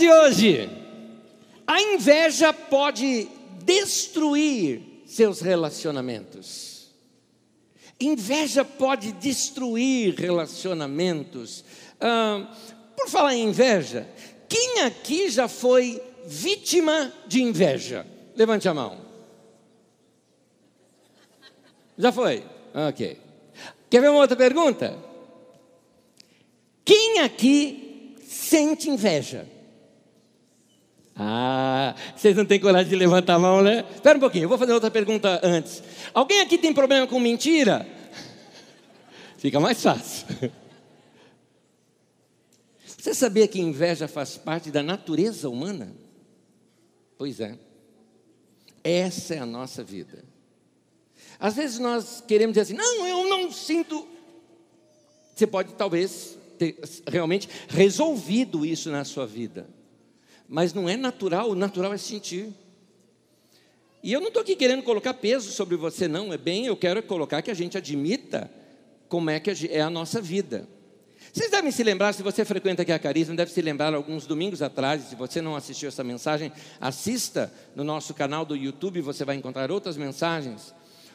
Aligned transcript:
de 0.00 0.10
hoje. 0.10 0.70
A 1.66 1.80
inveja 1.80 2.52
pode 2.52 3.28
destruir 3.62 4.80
seus 5.06 5.40
relacionamentos. 5.40 6.88
Inveja 8.00 8.64
pode 8.64 9.12
destruir 9.12 10.14
relacionamentos. 10.14 11.62
Ah, 12.00 12.50
por 12.96 13.08
falar 13.08 13.34
em 13.34 13.48
inveja, 13.48 14.08
quem 14.48 14.80
aqui 14.80 15.28
já 15.28 15.46
foi 15.46 16.02
vítima 16.26 17.12
de 17.26 17.42
inveja? 17.42 18.06
Levante 18.34 18.68
a 18.68 18.74
mão. 18.74 18.98
Já 21.98 22.10
foi? 22.10 22.42
Ok. 22.88 23.18
Quer 23.90 24.00
ver 24.00 24.08
uma 24.08 24.20
outra 24.20 24.36
pergunta? 24.36 24.96
Quem 26.84 27.18
aqui 27.18 28.16
sente 28.26 28.88
inveja? 28.88 29.59
Ah, 31.22 31.94
vocês 32.16 32.34
não 32.34 32.46
têm 32.46 32.58
coragem 32.58 32.88
de 32.88 32.96
levantar 32.96 33.34
a 33.34 33.38
mão, 33.38 33.60
né? 33.60 33.84
Espera 33.94 34.16
um 34.16 34.20
pouquinho, 34.20 34.44
eu 34.44 34.48
vou 34.48 34.56
fazer 34.56 34.72
outra 34.72 34.90
pergunta 34.90 35.38
antes. 35.42 35.82
Alguém 36.14 36.40
aqui 36.40 36.56
tem 36.56 36.72
problema 36.72 37.06
com 37.06 37.20
mentira? 37.20 37.86
Fica 39.36 39.60
mais 39.60 39.82
fácil. 39.82 40.26
Você 42.86 43.12
sabia 43.12 43.46
que 43.46 43.60
inveja 43.60 44.08
faz 44.08 44.38
parte 44.38 44.70
da 44.70 44.82
natureza 44.82 45.50
humana? 45.50 45.94
Pois 47.18 47.38
é. 47.38 47.58
Essa 48.82 49.34
é 49.34 49.38
a 49.40 49.46
nossa 49.46 49.84
vida. 49.84 50.24
Às 51.38 51.54
vezes 51.54 51.78
nós 51.78 52.24
queremos 52.26 52.54
dizer 52.54 52.62
assim: 52.62 52.74
não, 52.74 53.06
eu 53.06 53.28
não 53.28 53.52
sinto. 53.52 54.08
Você 55.34 55.46
pode 55.46 55.74
talvez 55.74 56.38
ter 56.58 56.78
realmente 57.06 57.46
resolvido 57.68 58.64
isso 58.64 58.90
na 58.90 59.04
sua 59.04 59.26
vida, 59.26 59.68
mas 60.50 60.74
não 60.74 60.88
é 60.88 60.96
natural, 60.96 61.48
o 61.48 61.54
natural 61.54 61.94
é 61.94 61.96
sentir. 61.96 62.52
E 64.02 64.12
eu 64.12 64.20
não 64.20 64.26
estou 64.26 64.42
aqui 64.42 64.56
querendo 64.56 64.82
colocar 64.82 65.14
peso 65.14 65.52
sobre 65.52 65.76
você, 65.76 66.08
não, 66.08 66.32
é 66.32 66.36
bem, 66.36 66.66
eu 66.66 66.76
quero 66.76 67.00
colocar 67.04 67.40
que 67.40 67.52
a 67.52 67.54
gente 67.54 67.78
admita 67.78 68.50
como 69.08 69.30
é 69.30 69.38
que 69.38 69.50
é 69.70 69.80
a 69.80 69.88
nossa 69.88 70.20
vida. 70.20 70.68
Vocês 71.32 71.52
devem 71.52 71.70
se 71.70 71.84
lembrar, 71.84 72.12
se 72.12 72.24
você 72.24 72.44
frequenta 72.44 72.82
aqui 72.82 72.90
a 72.90 72.98
Carisma, 72.98 73.36
deve 73.36 73.52
se 73.52 73.62
lembrar 73.62 73.94
alguns 73.94 74.26
domingos 74.26 74.60
atrás, 74.60 75.04
se 75.04 75.14
você 75.14 75.40
não 75.40 75.54
assistiu 75.54 75.88
essa 75.88 76.02
mensagem, 76.02 76.50
assista 76.80 77.52
no 77.76 77.84
nosso 77.84 78.12
canal 78.12 78.44
do 78.44 78.56
YouTube, 78.56 79.00
você 79.00 79.24
vai 79.24 79.36
encontrar 79.36 79.70
outras 79.70 79.96
mensagens 79.96 80.74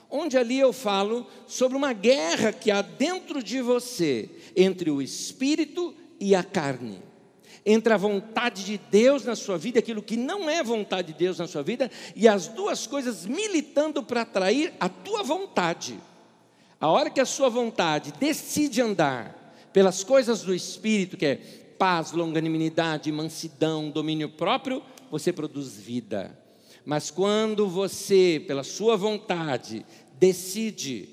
onde 0.10 0.38
ali 0.38 0.60
eu 0.60 0.72
falo 0.72 1.28
sobre 1.48 1.76
uma 1.76 1.92
guerra 1.92 2.54
que 2.54 2.72
há 2.72 2.82
dentro 2.82 3.44
de 3.44 3.60
você 3.60 4.30
entre 4.56 4.90
o 4.90 5.02
espírito 5.02 5.94
e 6.20 6.34
a 6.36 6.44
carne. 6.44 7.02
Entre 7.66 7.92
a 7.92 7.98
vontade 7.98 8.64
de 8.64 8.78
Deus 8.78 9.26
na 9.26 9.36
sua 9.36 9.58
vida, 9.58 9.80
aquilo 9.80 10.04
que 10.04 10.16
não 10.16 10.50
é 10.50 10.64
vontade 10.64 11.14
de 11.14 11.20
Deus 11.20 11.40
na 11.40 11.48
sua 11.48 11.64
vida, 11.64 11.90
e 12.16 12.28
as 12.28 12.48
duas 12.48 12.86
coisas 12.86 13.26
militando 13.26 14.04
para 14.04 14.22
atrair 14.22 14.74
a 14.80 14.88
tua 14.88 15.24
vontade. 15.24 16.00
A 16.80 16.88
hora 16.90 17.10
que 17.10 17.20
a 17.20 17.26
sua 17.26 17.50
vontade 17.50 18.14
decide 18.20 18.82
andar 18.82 19.54
pelas 19.74 20.04
coisas 20.04 20.42
do 20.42 20.54
espírito, 20.54 21.18
que 21.18 21.26
é 21.26 21.36
paz, 21.78 22.12
longanimidade, 22.12 23.12
mansidão, 23.12 23.90
domínio 23.90 24.30
próprio, 24.30 24.84
você 25.10 25.34
produz 25.34 25.76
vida. 25.76 26.38
Mas 26.86 27.10
quando 27.10 27.68
você, 27.68 28.44
pela 28.46 28.64
sua 28.64 28.96
vontade, 28.96 29.86
decide 30.20 31.10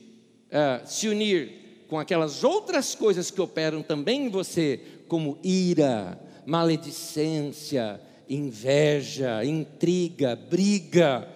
uh, 0.48 0.86
se 0.86 1.08
unir 1.08 1.86
com 1.88 1.98
aquelas 1.98 2.44
outras 2.44 2.94
coisas 2.94 3.30
que 3.30 3.40
operam 3.40 3.82
também 3.82 4.26
em 4.26 4.28
você, 4.28 4.80
como 5.08 5.38
ira, 5.42 6.18
maledicência, 6.46 8.00
inveja, 8.28 9.44
intriga, 9.44 10.36
briga, 10.36 11.28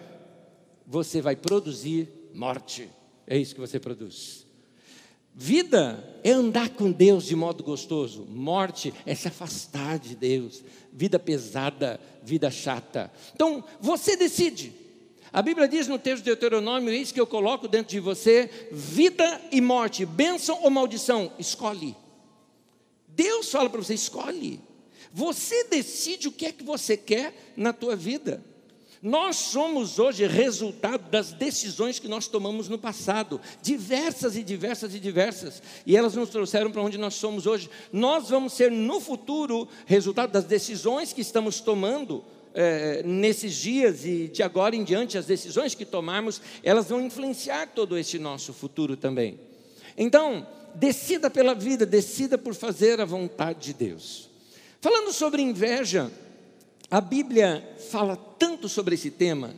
você 0.85 1.21
vai 1.21 1.35
produzir 1.35 2.09
morte. 2.33 2.89
É 3.25 3.37
isso 3.37 3.53
que 3.53 3.61
você 3.61 3.79
produz. 3.79 4.45
Vida 5.39 6.19
é 6.23 6.31
andar 6.31 6.69
com 6.69 6.91
Deus 6.91 7.25
de 7.25 7.35
modo 7.35 7.63
gostoso, 7.63 8.25
morte 8.27 8.91
é 9.05 9.13
se 9.13 9.27
afastar 9.27 9.99
de 9.99 10.15
Deus, 10.15 10.63
vida 10.91 11.19
pesada, 11.19 11.99
vida 12.23 12.49
chata. 12.49 13.11
Então, 13.35 13.63
você 13.79 14.15
decide. 14.15 14.73
A 15.31 15.41
Bíblia 15.43 15.67
diz 15.67 15.87
no 15.87 15.99
texto 15.99 16.23
de 16.23 16.31
Deuteronômio: 16.31 16.89
Eis 16.89 17.11
que 17.11 17.21
eu 17.21 17.27
coloco 17.27 17.67
dentro 17.67 17.91
de 17.91 17.99
você 17.99 18.69
vida 18.71 19.39
e 19.51 19.61
morte, 19.61 20.05
bênção 20.05 20.63
ou 20.63 20.71
maldição, 20.71 21.31
escolhe. 21.37 21.95
Deus 23.07 23.51
fala 23.51 23.69
para 23.69 23.83
você: 23.83 23.93
escolhe. 23.93 24.59
Você 25.13 25.65
decide 25.65 26.27
o 26.27 26.31
que 26.31 26.45
é 26.45 26.51
que 26.51 26.63
você 26.63 26.95
quer 26.97 27.53
na 27.55 27.73
tua 27.73 27.95
vida. 27.95 28.43
Nós 29.01 29.35
somos 29.35 29.99
hoje 29.99 30.25
resultado 30.25 31.09
das 31.09 31.31
decisões 31.31 31.99
que 31.99 32.07
nós 32.07 32.27
tomamos 32.27 32.67
no 32.67 32.79
passado, 32.79 33.39
diversas 33.61 34.35
e 34.35 34.43
diversas 34.43 34.95
e 34.95 34.99
diversas, 34.99 35.61
e 35.85 35.95
elas 35.95 36.15
nos 36.15 36.29
trouxeram 36.29 36.71
para 36.71 36.81
onde 36.81 36.97
nós 36.97 37.13
somos 37.13 37.45
hoje. 37.45 37.69
Nós 37.93 38.29
vamos 38.29 38.53
ser 38.53 38.71
no 38.71 38.99
futuro 38.99 39.67
resultado 39.85 40.31
das 40.31 40.45
decisões 40.45 41.13
que 41.13 41.21
estamos 41.21 41.59
tomando 41.59 42.23
é, 42.53 43.03
nesses 43.03 43.53
dias 43.53 44.03
e 44.03 44.27
de 44.29 44.41
agora 44.41 44.75
em 44.75 44.83
diante, 44.83 45.17
as 45.17 45.27
decisões 45.27 45.75
que 45.75 45.85
tomarmos, 45.85 46.41
elas 46.63 46.89
vão 46.89 46.99
influenciar 46.99 47.67
todo 47.67 47.97
esse 47.97 48.17
nosso 48.17 48.51
futuro 48.51 48.97
também. 48.97 49.39
Então, 49.95 50.47
decida 50.73 51.29
pela 51.29 51.53
vida, 51.53 51.85
decida 51.85 52.35
por 52.35 52.55
fazer 52.55 52.99
a 52.99 53.05
vontade 53.05 53.59
de 53.59 53.73
Deus. 53.73 54.26
Falando 54.79 55.11
sobre 55.11 55.41
inveja, 55.41 56.11
a 56.89 57.01
Bíblia 57.01 57.75
fala 57.89 58.15
tanto 58.15 58.69
sobre 58.69 58.93
esse 58.93 59.09
tema, 59.09 59.55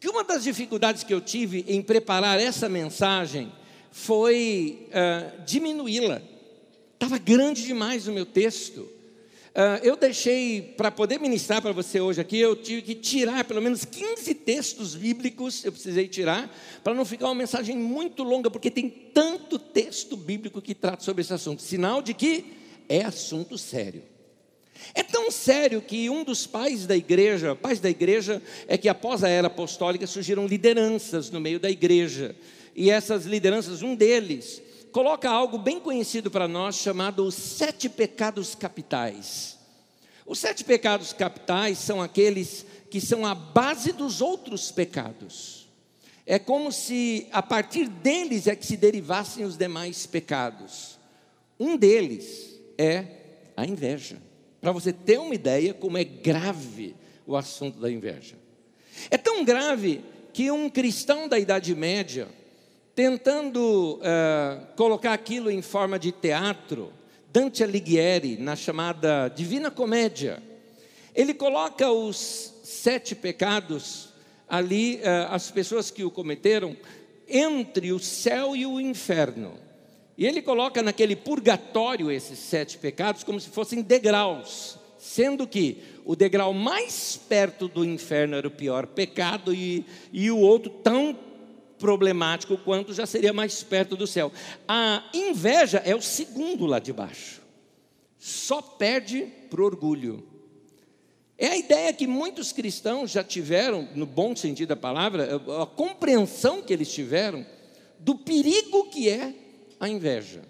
que 0.00 0.08
uma 0.08 0.24
das 0.24 0.44
dificuldades 0.44 1.04
que 1.04 1.12
eu 1.12 1.20
tive 1.20 1.64
em 1.68 1.82
preparar 1.82 2.40
essa 2.40 2.68
mensagem 2.68 3.52
foi 3.92 4.88
uh, 4.88 5.44
diminuí-la. 5.44 6.22
Estava 6.94 7.18
grande 7.18 7.66
demais 7.66 8.08
o 8.08 8.12
meu 8.12 8.24
texto. 8.24 8.80
Uh, 8.80 9.82
eu 9.82 9.94
deixei, 9.94 10.62
para 10.74 10.90
poder 10.90 11.20
ministrar 11.20 11.60
para 11.60 11.72
você 11.72 12.00
hoje 12.00 12.20
aqui, 12.20 12.38
eu 12.38 12.56
tive 12.56 12.80
que 12.80 12.94
tirar 12.94 13.44
pelo 13.44 13.60
menos 13.60 13.84
15 13.84 14.32
textos 14.36 14.94
bíblicos, 14.94 15.66
eu 15.66 15.72
precisei 15.72 16.08
tirar, 16.08 16.50
para 16.82 16.94
não 16.94 17.04
ficar 17.04 17.26
uma 17.26 17.34
mensagem 17.34 17.76
muito 17.76 18.22
longa, 18.22 18.50
porque 18.50 18.70
tem 18.70 18.88
tanto 18.88 19.58
texto 19.58 20.16
bíblico 20.16 20.62
que 20.62 20.74
trata 20.74 21.04
sobre 21.04 21.20
esse 21.20 21.34
assunto 21.34 21.60
sinal 21.60 22.00
de 22.00 22.14
que 22.14 22.54
é 22.88 23.04
assunto 23.04 23.58
sério. 23.58 24.02
É 24.94 25.02
tão 25.02 25.30
sério 25.30 25.80
que 25.80 26.10
um 26.10 26.24
dos 26.24 26.46
pais 26.46 26.86
da 26.86 26.96
igreja, 26.96 27.54
pais 27.54 27.80
da 27.80 27.90
igreja, 27.90 28.42
é 28.66 28.76
que 28.76 28.88
após 28.88 29.22
a 29.22 29.28
era 29.28 29.46
apostólica 29.46 30.06
surgiram 30.06 30.46
lideranças 30.46 31.30
no 31.30 31.40
meio 31.40 31.60
da 31.60 31.70
igreja, 31.70 32.34
e 32.74 32.90
essas 32.90 33.24
lideranças, 33.24 33.82
um 33.82 33.94
deles, 33.94 34.62
coloca 34.92 35.28
algo 35.28 35.58
bem 35.58 35.80
conhecido 35.80 36.30
para 36.30 36.48
nós 36.48 36.76
chamado 36.76 37.24
os 37.24 37.34
sete 37.34 37.88
pecados 37.88 38.54
capitais. 38.54 39.58
Os 40.26 40.38
sete 40.38 40.64
pecados 40.64 41.12
capitais 41.12 41.78
são 41.78 42.00
aqueles 42.00 42.64
que 42.90 43.00
são 43.00 43.26
a 43.26 43.34
base 43.34 43.92
dos 43.92 44.20
outros 44.20 44.70
pecados. 44.70 45.68
É 46.26 46.38
como 46.38 46.70
se 46.70 47.26
a 47.32 47.42
partir 47.42 47.88
deles 47.88 48.46
é 48.46 48.54
que 48.54 48.64
se 48.64 48.76
derivassem 48.76 49.44
os 49.44 49.56
demais 49.56 50.06
pecados. 50.06 50.98
Um 51.58 51.76
deles 51.76 52.60
é 52.78 53.04
a 53.56 53.66
inveja. 53.66 54.18
Para 54.60 54.72
você 54.72 54.92
ter 54.92 55.18
uma 55.18 55.34
ideia 55.34 55.72
como 55.72 55.96
é 55.96 56.04
grave 56.04 56.94
o 57.26 57.36
assunto 57.36 57.78
da 57.78 57.90
inveja. 57.90 58.36
É 59.10 59.16
tão 59.16 59.44
grave 59.44 60.02
que 60.32 60.50
um 60.50 60.68
cristão 60.68 61.28
da 61.28 61.38
Idade 61.38 61.74
Média, 61.74 62.28
tentando 62.94 63.98
uh, 63.98 64.66
colocar 64.76 65.12
aquilo 65.12 65.50
em 65.50 65.62
forma 65.62 65.98
de 65.98 66.12
teatro, 66.12 66.92
Dante 67.32 67.62
Alighieri, 67.62 68.36
na 68.36 68.56
chamada 68.56 69.28
Divina 69.28 69.70
Comédia, 69.70 70.42
ele 71.14 71.32
coloca 71.32 71.90
os 71.90 72.52
sete 72.64 73.14
pecados 73.14 74.10
ali, 74.48 74.96
uh, 74.96 75.32
as 75.32 75.50
pessoas 75.50 75.90
que 75.90 76.04
o 76.04 76.10
cometeram, 76.10 76.76
entre 77.28 77.92
o 77.92 77.98
céu 77.98 78.56
e 78.56 78.66
o 78.66 78.80
inferno. 78.80 79.54
E 80.20 80.26
ele 80.26 80.42
coloca 80.42 80.82
naquele 80.82 81.16
purgatório 81.16 82.10
esses 82.10 82.38
sete 82.38 82.76
pecados 82.76 83.24
como 83.24 83.40
se 83.40 83.48
fossem 83.48 83.80
degraus, 83.80 84.76
sendo 84.98 85.46
que 85.46 85.82
o 86.04 86.14
degrau 86.14 86.52
mais 86.52 87.18
perto 87.26 87.66
do 87.66 87.82
inferno 87.82 88.36
era 88.36 88.46
o 88.46 88.50
pior 88.50 88.86
pecado 88.86 89.54
e, 89.54 89.86
e 90.12 90.30
o 90.30 90.36
outro 90.36 90.70
tão 90.70 91.18
problemático 91.78 92.58
quanto 92.58 92.92
já 92.92 93.06
seria 93.06 93.32
mais 93.32 93.62
perto 93.62 93.96
do 93.96 94.06
céu. 94.06 94.30
A 94.68 95.08
inveja 95.14 95.78
é 95.86 95.96
o 95.96 96.02
segundo 96.02 96.66
lá 96.66 96.78
de 96.78 96.92
baixo. 96.92 97.40
Só 98.18 98.60
perde 98.60 99.26
para 99.48 99.62
o 99.62 99.64
orgulho. 99.64 100.28
É 101.38 101.46
a 101.46 101.56
ideia 101.56 101.94
que 101.94 102.06
muitos 102.06 102.52
cristãos 102.52 103.10
já 103.10 103.24
tiveram, 103.24 103.88
no 103.94 104.04
bom 104.04 104.36
sentido 104.36 104.68
da 104.68 104.76
palavra, 104.76 105.40
a 105.62 105.64
compreensão 105.64 106.60
que 106.60 106.74
eles 106.74 106.92
tiveram 106.92 107.46
do 107.98 108.16
perigo 108.16 108.90
que 108.90 109.08
é 109.08 109.39
a 109.80 109.88
inveja. 109.88 110.42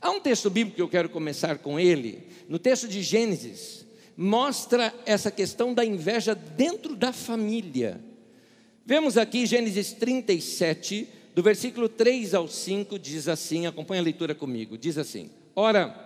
Há 0.00 0.10
um 0.10 0.20
texto 0.20 0.50
bíblico 0.50 0.76
que 0.76 0.82
eu 0.82 0.88
quero 0.88 1.08
começar 1.08 1.58
com 1.58 1.80
ele, 1.80 2.28
no 2.46 2.58
texto 2.58 2.86
de 2.86 3.02
Gênesis, 3.02 3.86
mostra 4.14 4.94
essa 5.06 5.30
questão 5.30 5.72
da 5.72 5.84
inveja 5.84 6.34
dentro 6.34 6.94
da 6.94 7.12
família. 7.12 7.98
Vemos 8.84 9.16
aqui 9.16 9.46
Gênesis 9.46 9.92
37, 9.92 11.08
do 11.34 11.42
versículo 11.42 11.88
3 11.88 12.34
ao 12.34 12.46
5, 12.46 12.98
diz 12.98 13.28
assim: 13.28 13.66
acompanha 13.66 14.02
a 14.02 14.04
leitura 14.04 14.34
comigo. 14.34 14.76
Diz 14.76 14.98
assim: 14.98 15.30
Ora, 15.56 16.04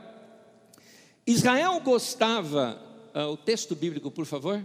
Israel 1.26 1.80
gostava, 1.80 2.80
uh, 3.14 3.32
o 3.32 3.36
texto 3.36 3.74
bíblico, 3.74 4.10
por 4.10 4.24
favor. 4.24 4.64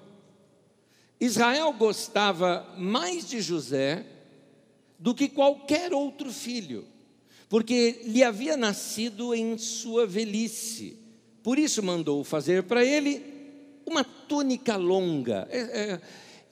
Israel 1.20 1.74
gostava 1.74 2.74
mais 2.78 3.28
de 3.28 3.42
José 3.42 4.06
do 5.00 5.16
que 5.16 5.28
qualquer 5.28 5.92
outro 5.94 6.32
filho, 6.32 6.86
porque 7.54 8.00
lhe 8.06 8.24
havia 8.24 8.58
nascido 8.58 9.32
em 9.32 9.60
sua 9.60 10.08
velhice. 10.08 10.98
Por 11.44 11.60
isso 11.60 11.84
mandou 11.84 12.24
fazer 12.24 12.64
para 12.64 12.84
ele 12.84 13.22
uma 13.86 14.04
túnica 14.04 14.76
longa. 14.76 15.48
É, 15.52 15.60
é, 15.60 16.02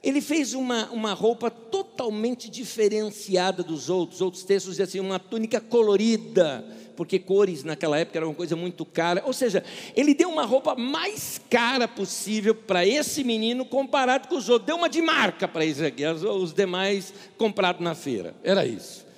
ele 0.03 0.21
fez 0.21 0.53
uma, 0.53 0.91
uma 0.91 1.13
roupa 1.13 1.49
totalmente 1.49 2.51
diferenciada 2.51 3.63
dos 3.63 3.89
outros. 3.89 4.21
Outros 4.21 4.43
textos 4.43 4.73
dizem 4.73 4.83
assim, 4.83 4.99
uma 4.99 5.17
túnica 5.17 5.59
colorida, 5.59 6.63
porque 6.95 7.17
cores 7.17 7.63
naquela 7.63 7.97
época 7.97 8.19
era 8.19 8.27
uma 8.27 8.35
coisa 8.35 8.55
muito 8.55 8.85
cara. 8.85 9.23
Ou 9.25 9.33
seja, 9.33 9.63
ele 9.95 10.13
deu 10.13 10.29
uma 10.29 10.45
roupa 10.45 10.75
mais 10.75 11.41
cara 11.49 11.87
possível 11.87 12.53
para 12.53 12.85
esse 12.85 13.23
menino 13.23 13.65
comparado 13.65 14.27
com 14.27 14.35
os 14.35 14.49
outros. 14.49 14.67
Deu 14.67 14.75
uma 14.75 14.87
de 14.87 15.01
marca 15.01 15.47
para 15.47 15.65
esse 15.65 15.83
aqui, 15.83 16.05
os 16.05 16.53
demais 16.53 17.11
comprados 17.39 17.81
na 17.81 17.95
feira. 17.95 18.35
Era 18.43 18.67
isso. 18.67 19.09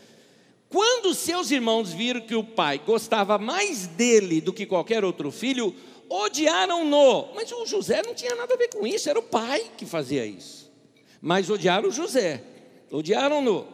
Quando 0.73 1.13
seus 1.13 1.51
irmãos 1.51 1.93
viram 1.93 2.21
que 2.21 2.33
o 2.33 2.43
pai 2.43 2.79
gostava 2.79 3.37
mais 3.37 3.85
dele 3.85 4.41
do 4.41 4.51
que 4.51 4.65
qualquer 4.65 5.05
outro 5.05 5.29
filho, 5.29 5.71
odiaram-no. 6.09 7.27
Mas 7.35 7.51
o 7.51 7.63
José 7.67 8.01
não 8.01 8.15
tinha 8.15 8.33
nada 8.33 8.55
a 8.55 8.57
ver 8.57 8.69
com 8.69 8.87
isso, 8.87 9.07
era 9.07 9.19
o 9.19 9.21
pai 9.21 9.69
que 9.77 9.85
fazia 9.85 10.25
isso. 10.25 10.73
Mas 11.21 11.47
odiaram 11.47 11.91
José, 11.91 12.43
odiaram-no. 12.89 13.67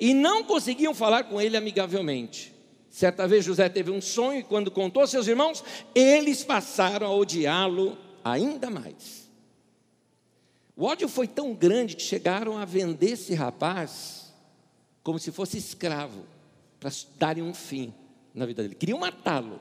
E 0.00 0.14
não 0.14 0.42
conseguiam 0.42 0.94
falar 0.94 1.24
com 1.24 1.38
ele 1.38 1.54
amigavelmente. 1.54 2.54
Certa 2.88 3.28
vez 3.28 3.44
José 3.44 3.68
teve 3.68 3.90
um 3.90 4.00
sonho 4.00 4.40
e 4.40 4.42
quando 4.42 4.70
contou 4.70 5.02
aos 5.02 5.10
seus 5.10 5.28
irmãos, 5.28 5.62
eles 5.94 6.42
passaram 6.44 7.08
a 7.08 7.14
odiá-lo 7.14 7.94
ainda 8.24 8.70
mais. 8.70 9.28
O 10.74 10.86
ódio 10.86 11.10
foi 11.10 11.28
tão 11.28 11.52
grande 11.52 11.94
que 11.94 12.02
chegaram 12.02 12.56
a 12.56 12.64
vender 12.64 13.10
esse 13.10 13.34
rapaz 13.34 14.32
como 15.02 15.18
se 15.18 15.30
fosse 15.30 15.58
escravo 15.58 16.37
para 16.78 16.90
darem 17.18 17.42
um 17.42 17.54
fim 17.54 17.92
na 18.34 18.46
vida 18.46 18.62
dele. 18.62 18.74
Queriam 18.74 18.98
matá-lo. 18.98 19.60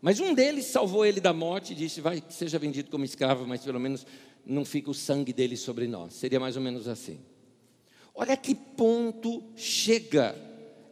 Mas 0.00 0.18
um 0.18 0.32
deles 0.32 0.66
salvou 0.66 1.04
ele 1.04 1.20
da 1.20 1.32
morte 1.32 1.72
e 1.72 1.76
disse: 1.76 2.00
Vai, 2.00 2.22
seja 2.30 2.58
vendido 2.58 2.90
como 2.90 3.04
escravo, 3.04 3.46
mas 3.46 3.62
pelo 3.62 3.78
menos 3.78 4.06
não 4.46 4.64
fica 4.64 4.90
o 4.90 4.94
sangue 4.94 5.32
dele 5.32 5.56
sobre 5.56 5.86
nós. 5.86 6.14
Seria 6.14 6.40
mais 6.40 6.56
ou 6.56 6.62
menos 6.62 6.88
assim. 6.88 7.20
Olha 8.14 8.36
que 8.36 8.54
ponto 8.54 9.42
chega 9.56 10.34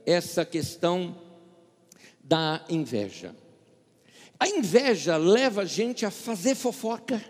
essa 0.04 0.44
questão 0.44 1.16
da 2.22 2.64
inveja. 2.68 3.34
A 4.38 4.48
inveja 4.48 5.16
leva 5.16 5.62
a 5.62 5.64
gente 5.64 6.06
a 6.06 6.10
fazer 6.10 6.54
fofoca. 6.54 7.22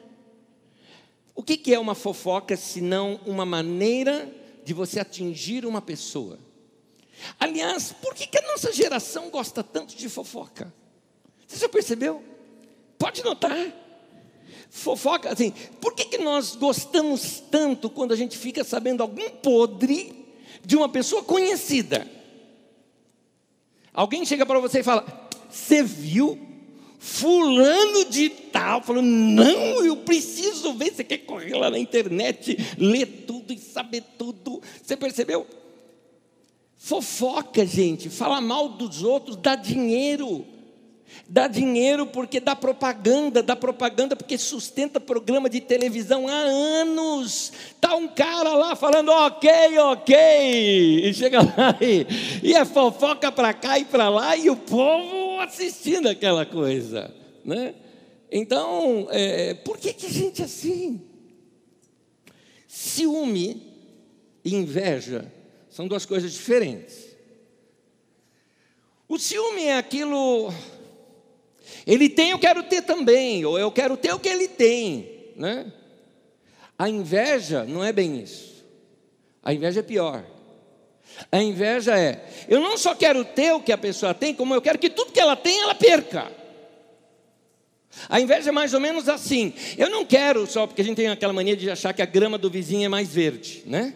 O 1.34 1.42
que 1.42 1.72
é 1.72 1.78
uma 1.78 1.94
fofoca 1.94 2.56
se 2.56 2.80
não 2.80 3.20
uma 3.24 3.46
maneira 3.46 4.30
de 4.64 4.74
você 4.74 5.00
atingir 5.00 5.64
uma 5.64 5.80
pessoa? 5.80 6.38
Aliás, 7.38 7.92
por 8.00 8.14
que, 8.14 8.26
que 8.26 8.38
a 8.38 8.46
nossa 8.48 8.72
geração 8.72 9.30
gosta 9.30 9.62
tanto 9.62 9.96
de 9.96 10.08
fofoca? 10.08 10.72
Você 11.46 11.58
já 11.58 11.68
percebeu? 11.68 12.22
Pode 12.98 13.22
notar. 13.24 13.56
Fofoca, 14.70 15.32
assim, 15.32 15.52
por 15.80 15.94
que, 15.94 16.04
que 16.04 16.18
nós 16.18 16.54
gostamos 16.54 17.42
tanto 17.50 17.88
quando 17.88 18.12
a 18.12 18.16
gente 18.16 18.36
fica 18.36 18.62
sabendo 18.62 19.02
algum 19.02 19.30
podre 19.30 20.26
de 20.64 20.76
uma 20.76 20.88
pessoa 20.88 21.22
conhecida? 21.22 22.06
Alguém 23.92 24.24
chega 24.24 24.44
para 24.44 24.60
você 24.60 24.80
e 24.80 24.84
fala: 24.84 25.28
Você 25.50 25.82
viu? 25.82 26.38
Fulano 27.00 28.06
de 28.06 28.28
tal, 28.28 28.82
falando, 28.82 29.06
não, 29.06 29.84
eu 29.84 29.98
preciso 29.98 30.74
ver. 30.74 30.92
Você 30.92 31.04
quer 31.04 31.18
correr 31.18 31.54
lá 31.54 31.70
na 31.70 31.78
internet, 31.78 32.56
ler 32.76 33.06
tudo 33.24 33.52
e 33.52 33.58
saber 33.58 34.02
tudo. 34.18 34.60
Você 34.82 34.96
percebeu? 34.96 35.46
Fofoca, 36.78 37.66
gente, 37.66 38.08
fala 38.08 38.40
mal 38.40 38.68
dos 38.68 39.02
outros, 39.02 39.36
dá 39.36 39.56
dinheiro. 39.56 40.46
Dá 41.28 41.48
dinheiro 41.48 42.06
porque 42.06 42.38
dá 42.38 42.54
propaganda, 42.54 43.42
dá 43.42 43.56
propaganda 43.56 44.14
porque 44.14 44.38
sustenta 44.38 45.00
programa 45.00 45.48
de 45.50 45.60
televisão 45.60 46.28
há 46.28 46.32
anos. 46.32 47.52
Tá 47.80 47.96
um 47.96 48.06
cara 48.06 48.54
lá 48.54 48.76
falando 48.76 49.10
ok, 49.10 49.78
ok, 49.78 51.08
e 51.08 51.12
chega 51.14 51.42
lá 51.42 51.76
e, 51.80 52.06
e 52.42 52.54
é 52.54 52.64
fofoca 52.64 53.32
para 53.32 53.52
cá 53.52 53.78
e 53.78 53.84
para 53.84 54.08
lá 54.08 54.36
e 54.36 54.48
o 54.48 54.56
povo 54.56 55.40
assistindo 55.40 56.08
aquela 56.08 56.46
coisa, 56.46 57.12
né? 57.44 57.74
Então, 58.30 59.08
é, 59.10 59.54
por 59.54 59.78
que 59.78 59.92
que 59.92 60.12
gente 60.12 60.42
é 60.42 60.44
assim? 60.44 61.02
Ciúme 62.66 63.62
inveja 64.44 65.37
são 65.78 65.86
duas 65.86 66.04
coisas 66.04 66.32
diferentes. 66.32 67.06
O 69.08 69.16
ciúme 69.16 69.62
é 69.62 69.76
aquilo. 69.76 70.52
Ele 71.86 72.08
tem, 72.08 72.30
eu 72.30 72.38
quero 72.40 72.64
ter 72.64 72.82
também, 72.82 73.44
ou 73.44 73.56
eu 73.56 73.70
quero 73.70 73.96
ter 73.96 74.12
o 74.12 74.18
que 74.18 74.28
ele 74.28 74.48
tem, 74.48 75.30
né? 75.36 75.72
A 76.76 76.88
inveja 76.88 77.62
não 77.62 77.84
é 77.84 77.92
bem 77.92 78.20
isso. 78.20 78.66
A 79.40 79.54
inveja 79.54 79.78
é 79.78 79.82
pior. 79.84 80.24
A 81.30 81.40
inveja 81.40 81.96
é, 81.96 82.28
eu 82.48 82.60
não 82.60 82.76
só 82.76 82.92
quero 82.96 83.24
ter 83.24 83.52
o 83.52 83.62
que 83.62 83.70
a 83.70 83.78
pessoa 83.78 84.12
tem, 84.12 84.34
como 84.34 84.52
eu 84.56 84.60
quero 84.60 84.80
que 84.80 84.90
tudo 84.90 85.12
que 85.12 85.20
ela 85.20 85.36
tem 85.36 85.60
ela 85.60 85.76
perca. 85.76 86.28
A 88.08 88.20
inveja 88.20 88.48
é 88.48 88.52
mais 88.52 88.74
ou 88.74 88.80
menos 88.80 89.08
assim. 89.08 89.54
Eu 89.76 89.90
não 89.90 90.04
quero 90.04 90.44
só 90.44 90.66
porque 90.66 90.82
a 90.82 90.84
gente 90.84 90.96
tem 90.96 91.06
aquela 91.06 91.32
mania 91.32 91.56
de 91.56 91.70
achar 91.70 91.94
que 91.94 92.02
a 92.02 92.06
grama 92.06 92.36
do 92.36 92.50
vizinho 92.50 92.84
é 92.84 92.88
mais 92.88 93.14
verde, 93.14 93.62
né? 93.64 93.94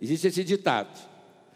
Existe 0.00 0.28
esse 0.28 0.44
ditado. 0.44 1.08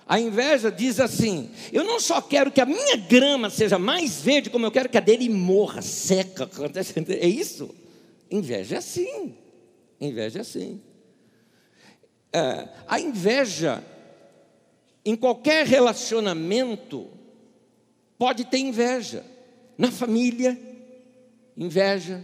A 0.07 0.19
inveja 0.19 0.71
diz 0.71 0.99
assim: 0.99 1.51
eu 1.73 1.85
não 1.85 2.01
só 2.01 2.21
quero 2.21 2.51
que 2.51 2.61
a 2.61 2.67
minha 2.67 2.97
grama 2.97 3.49
seja 3.49 3.79
mais 3.79 4.21
verde, 4.21 4.51
como 4.51 4.67
eu 4.67 4.71
quero 4.71 4.89
que 4.89 4.99
a 4.99 5.01
dele 5.01 5.29
morra, 5.29 5.81
seca. 5.81 6.51
É 7.09 7.27
isso? 7.27 7.75
Inveja 8.31 8.77
é 8.77 8.79
assim. 8.79 9.35
Inveja 10.01 10.41
é 10.41 10.43
assim. 10.43 10.81
É, 12.33 12.69
a 12.89 12.99
inveja, 12.99 13.85
em 15.05 15.15
qualquer 15.15 15.67
relacionamento, 15.67 17.09
pode 18.19 18.45
ter 18.45 18.59
inveja. 18.59 19.25
Na 19.79 19.91
família, 19.91 20.59
inveja. 21.57 22.23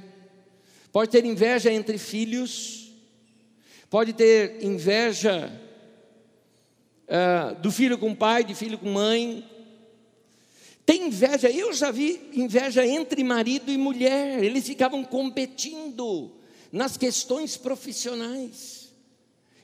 Pode 0.93 1.11
ter 1.11 1.25
inveja 1.25 1.73
entre 1.73 1.99
filhos. 1.99 2.93
Pode 3.89 4.13
ter 4.13 4.63
inveja 4.63 5.51
uh, 7.09 7.61
do 7.61 7.71
filho 7.71 7.99
com 7.99 8.15
pai, 8.15 8.45
de 8.45 8.55
filho 8.55 8.79
com 8.79 8.91
mãe. 8.91 9.45
Tem 10.87 11.09
inveja, 11.09 11.51
eu 11.51 11.73
já 11.73 11.91
vi 11.91 12.31
inveja 12.33 12.87
entre 12.87 13.23
marido 13.23 13.71
e 13.71 13.77
mulher, 13.77 14.43
eles 14.43 14.67
ficavam 14.67 15.05
competindo 15.05 16.33
nas 16.73 16.97
questões 16.97 17.57
profissionais. 17.57 18.89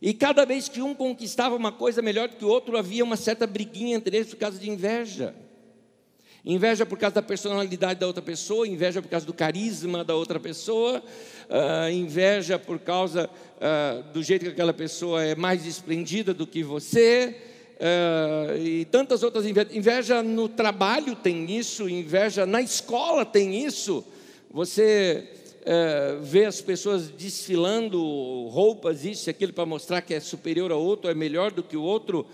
E 0.03 0.13
cada 0.13 0.45
vez 0.45 0.69
que 0.69 0.83
um 0.83 0.95
conquistava 0.95 1.57
uma 1.57 1.73
coisa 1.73 2.03
melhor 2.03 2.29
do 2.29 2.37
que 2.37 2.45
o 2.45 2.49
outro, 2.49 2.77
havia 2.77 3.03
uma 3.03 3.17
certa 3.17 3.47
briguinha 3.47 3.97
entre 3.97 4.19
eles 4.19 4.29
por 4.29 4.37
causa 4.37 4.59
de 4.59 4.69
inveja. 4.69 5.35
Inveja 6.47 6.85
por 6.85 6.99
causa 6.99 7.15
da 7.15 7.23
personalidade 7.23 8.01
da 8.01 8.07
outra 8.07 8.21
pessoa, 8.21 8.69
inveja 8.69 9.01
por 9.01 9.09
causa 9.09 9.25
do 9.25 9.33
carisma 9.33 10.05
da 10.05 10.15
outra 10.15 10.39
pessoa, 10.39 11.03
uh, 11.49 11.91
inveja 11.91 12.59
por 12.59 12.79
causa 12.79 13.31
uh, 13.31 14.13
do 14.13 14.23
jeito 14.23 14.45
que 14.45 14.51
aquela 14.51 14.75
pessoa 14.75 15.25
é 15.25 15.35
mais 15.35 15.65
esplendida 15.65 16.35
do 16.35 16.47
que 16.47 16.63
você, 16.63 17.35
uh, 17.81 18.59
e 18.59 18.85
tantas 18.85 19.23
outras 19.23 19.47
invejas. 19.47 19.75
Inveja 19.75 20.23
no 20.23 20.47
trabalho 20.47 21.17
tem 21.17 21.51
isso, 21.51 21.89
inveja 21.89 22.45
na 22.45 22.61
escola 22.61 23.25
tem 23.25 23.65
isso. 23.65 24.05
Você 24.51 25.27
vê 26.21 26.45
as 26.45 26.61
pessoas 26.61 27.09
desfilando 27.09 27.99
roupas, 28.49 29.03
isso 29.03 29.29
e 29.29 29.31
aquilo, 29.31 29.51
para 29.51 29.65
mostrar 29.65 30.03
que 30.03 30.13
é 30.13 30.21
superior 30.21 30.71
ao 30.71 30.83
outro, 30.83 31.11
é 31.11 31.15
melhor 31.15 31.51
do 31.51 31.63
que 31.63 31.75
o 31.75 31.83
outro. 31.83 32.27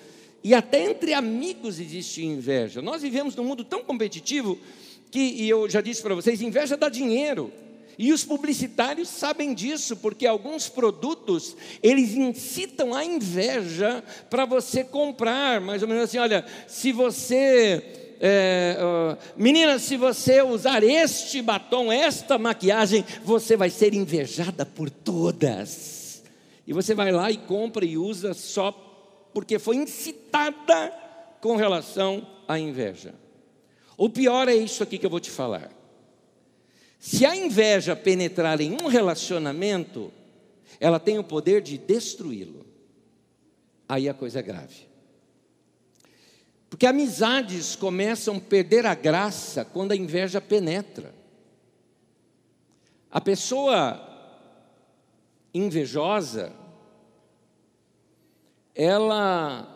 E 0.43 0.55
até 0.55 0.91
entre 0.91 1.13
amigos 1.13 1.79
existe 1.79 2.25
inveja. 2.25 2.81
Nós 2.81 3.03
vivemos 3.03 3.37
num 3.37 3.45
mundo 3.45 3.65
tão 3.65 3.85
competitivo 3.85 4.59
que, 5.11 5.19
e 5.21 5.49
eu 5.49 5.69
já 5.69 5.81
disse 5.81 6.03
para 6.03 6.15
vocês, 6.15 6.41
inveja 6.41 6.77
dá 6.77 6.89
dinheiro. 6.89 7.53
E 7.99 8.13
os 8.13 8.25
publicitários 8.25 9.09
sabem 9.09 9.53
disso, 9.53 9.97
porque 9.97 10.27
alguns 10.27 10.71
produtos, 10.71 11.55
eles 11.83 12.15
incitam 12.15 12.95
a 12.95 13.05
inveja 13.05 14.03
para 14.31 14.47
você 14.47 14.83
comprar, 14.83 15.61
mais 15.61 15.83
ou 15.83 15.89
menos 15.89 16.05
assim, 16.05 16.17
olha, 16.17 16.47
se 16.67 16.93
você 16.93 18.01
é, 18.23 18.77
menina, 19.37 19.79
se 19.79 19.97
você 19.97 20.43
usar 20.43 20.83
este 20.83 21.41
batom, 21.41 21.91
esta 21.91 22.39
maquiagem, 22.39 23.05
você 23.25 23.57
vai 23.57 23.71
ser 23.71 23.95
invejada 23.95 24.65
por 24.65 24.91
todas. 24.91 26.23
E 26.67 26.73
você 26.73 26.95
vai 26.95 27.11
lá 27.11 27.31
e 27.31 27.37
compra 27.37 27.85
e 27.85 27.97
usa 27.99 28.35
só 28.35 28.71
porque 29.33 29.59
foi 29.59 29.77
incitada 29.77 30.93
com 31.41 31.57
relação 31.57 32.27
à 32.47 32.59
inveja. 32.59 33.15
O 33.97 34.09
pior 34.09 34.49
é 34.49 34.55
isso 34.55 34.83
aqui 34.83 34.99
que 34.99 35.07
eu 35.07 35.11
vou 35.11 35.21
te 35.21 35.31
falar. 35.31 35.71
Se 36.99 37.25
a 37.25 37.35
inveja 37.35 37.97
penetrar 37.97 38.61
em 38.61 38.73
um 38.73 38.87
relacionamento, 38.87 40.13
ela 40.79 40.99
tem 41.01 41.19
o 41.19 41.25
poder 41.25 41.63
de 41.63 41.79
destruí-lo. 41.79 42.67
Aí 43.89 44.09
a 44.09 44.15
coisa 44.15 44.39
é 44.39 44.43
grave. 44.43 44.89
Porque 46.69 46.87
amizades 46.87 47.75
começam 47.75 48.37
a 48.37 48.41
perder 48.41 48.87
a 48.87 48.95
graça 48.95 49.65
quando 49.65 49.93
a 49.93 49.97
inveja 49.97 50.41
penetra. 50.41 51.13
A 53.11 53.21
pessoa 53.21 54.07
invejosa, 55.53 56.53
ela. 58.75 59.67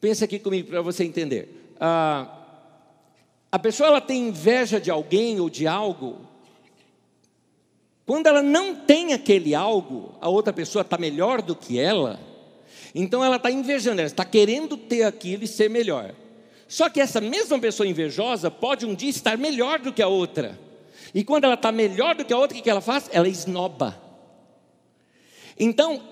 Pensa 0.00 0.24
aqui 0.24 0.38
comigo 0.38 0.68
para 0.68 0.82
você 0.82 1.04
entender. 1.04 1.74
Ah, 1.80 2.28
a 3.50 3.58
pessoa 3.58 3.88
ela 3.88 4.00
tem 4.00 4.28
inveja 4.28 4.80
de 4.80 4.90
alguém 4.90 5.40
ou 5.40 5.50
de 5.50 5.66
algo. 5.66 6.20
Quando 8.04 8.26
ela 8.26 8.42
não 8.42 8.74
tem 8.74 9.12
aquele 9.12 9.54
algo, 9.54 10.14
a 10.20 10.28
outra 10.28 10.52
pessoa 10.52 10.82
está 10.82 10.96
melhor 10.96 11.42
do 11.42 11.56
que 11.56 11.78
ela 11.78 12.20
então 12.98 13.22
ela 13.22 13.36
está 13.36 13.50
invejando, 13.50 14.00
ela 14.00 14.06
está 14.06 14.24
querendo 14.24 14.74
ter 14.74 15.02
aquilo 15.02 15.44
e 15.44 15.46
ser 15.46 15.68
melhor. 15.68 16.14
Só 16.66 16.88
que 16.88 16.98
essa 16.98 17.20
mesma 17.20 17.58
pessoa 17.58 17.86
invejosa 17.86 18.50
pode 18.50 18.86
um 18.86 18.94
dia 18.94 19.10
estar 19.10 19.36
melhor 19.36 19.78
do 19.78 19.92
que 19.92 20.00
a 20.00 20.08
outra. 20.08 20.58
E 21.14 21.22
quando 21.22 21.44
ela 21.44 21.54
está 21.54 21.70
melhor 21.70 22.14
do 22.14 22.24
que 22.24 22.32
a 22.32 22.38
outra, 22.38 22.56
o 22.56 22.62
que 22.62 22.70
ela 22.70 22.80
faz? 22.80 23.10
Ela 23.12 23.28
esnoba. 23.28 24.00
Então, 25.58 26.02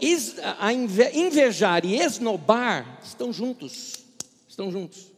invejar 1.13 1.85
e 1.85 1.97
esnobar 1.97 3.01
estão 3.05 3.33
juntos. 3.33 4.05
Estão 4.49 4.71
juntos. 4.71 5.13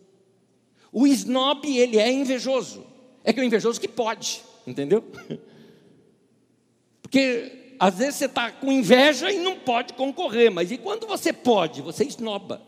O 0.92 1.06
snob, 1.06 1.66
ele 1.66 1.98
é 1.98 2.10
invejoso. 2.10 2.84
É 3.22 3.32
que 3.32 3.40
é 3.40 3.42
o 3.42 3.46
invejoso 3.46 3.80
que 3.80 3.88
pode, 3.88 4.42
entendeu? 4.66 5.04
Porque 7.02 7.74
às 7.78 7.98
vezes 7.98 8.16
você 8.16 8.24
está 8.24 8.50
com 8.50 8.72
inveja 8.72 9.30
e 9.30 9.38
não 9.38 9.58
pode 9.58 9.94
concorrer, 9.94 10.50
mas 10.50 10.72
e 10.72 10.78
quando 10.78 11.06
você 11.06 11.32
pode, 11.32 11.82
você 11.82 12.04
esnoba. 12.04 12.62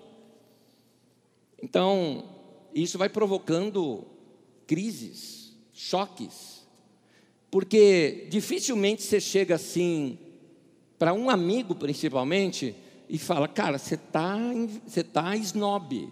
Então, 1.63 2.29
isso 2.75 2.99
vai 2.99 3.09
provocando 3.09 4.07
crises, 4.67 5.57
choques, 5.73 6.67
porque 7.51 8.27
dificilmente 8.29 9.03
você 9.03 9.21
chega 9.21 9.55
assim, 9.55 10.19
para 10.99 11.15
um 11.15 11.31
amigo 11.31 11.75
principalmente, 11.75 12.75
e 13.09 13.19
fala: 13.19 13.49
Cara, 13.49 13.79
você 13.79 13.95
está 13.95 14.37
você 14.87 15.03
tá 15.03 15.35
snob, 15.37 16.09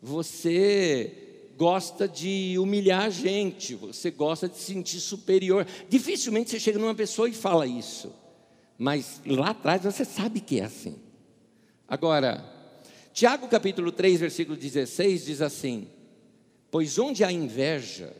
você 0.00 1.50
gosta 1.56 2.08
de 2.08 2.56
humilhar 2.58 3.04
a 3.04 3.10
gente, 3.10 3.74
você 3.74 4.10
gosta 4.10 4.48
de 4.48 4.56
se 4.56 4.72
sentir 4.72 5.00
superior. 5.00 5.66
Dificilmente 5.88 6.50
você 6.50 6.60
chega 6.60 6.78
numa 6.78 6.94
pessoa 6.94 7.28
e 7.28 7.32
fala 7.32 7.66
isso, 7.66 8.12
mas 8.78 9.20
lá 9.26 9.50
atrás 9.50 9.82
você 9.82 10.04
sabe 10.04 10.40
que 10.40 10.60
é 10.60 10.64
assim. 10.64 10.96
Agora, 11.88 12.44
Tiago 13.12 13.48
capítulo 13.48 13.92
3, 13.92 14.20
versículo 14.20 14.56
16 14.56 15.24
diz 15.24 15.42
assim: 15.42 15.88
Pois 16.70 16.98
onde 16.98 17.24
há 17.24 17.32
inveja, 17.32 18.14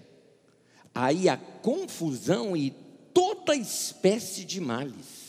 aí 0.94 1.28
há 1.28 1.37
confusão 1.37 2.56
e 2.56 2.70
toda 3.14 3.54
espécie 3.54 4.44
de 4.44 4.61
males. 4.61 5.22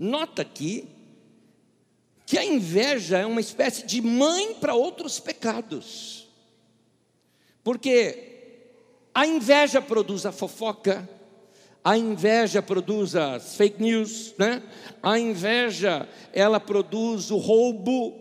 Nota 0.00 0.40
aqui 0.40 0.88
que 2.24 2.38
a 2.38 2.44
inveja 2.44 3.18
é 3.18 3.26
uma 3.26 3.40
espécie 3.40 3.84
de 3.84 4.00
mãe 4.00 4.54
para 4.54 4.74
outros 4.74 5.20
pecados. 5.20 6.26
Porque 7.62 8.54
a 9.14 9.26
inveja 9.26 9.82
produz 9.82 10.24
a 10.24 10.32
fofoca, 10.32 11.06
a 11.84 11.98
inveja 11.98 12.62
produz 12.62 13.14
as 13.14 13.56
fake 13.56 13.82
news, 13.82 14.34
né? 14.38 14.62
A 15.02 15.18
inveja, 15.18 16.08
ela 16.32 16.58
produz 16.58 17.30
o 17.30 17.36
roubo, 17.36 18.18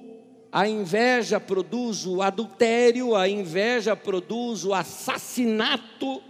a 0.52 0.68
inveja 0.68 1.40
produz 1.40 2.06
o 2.06 2.22
adultério, 2.22 3.16
a 3.16 3.30
inveja 3.30 3.96
produz 3.96 4.66
o 4.66 4.74
assassinato. 4.74 6.22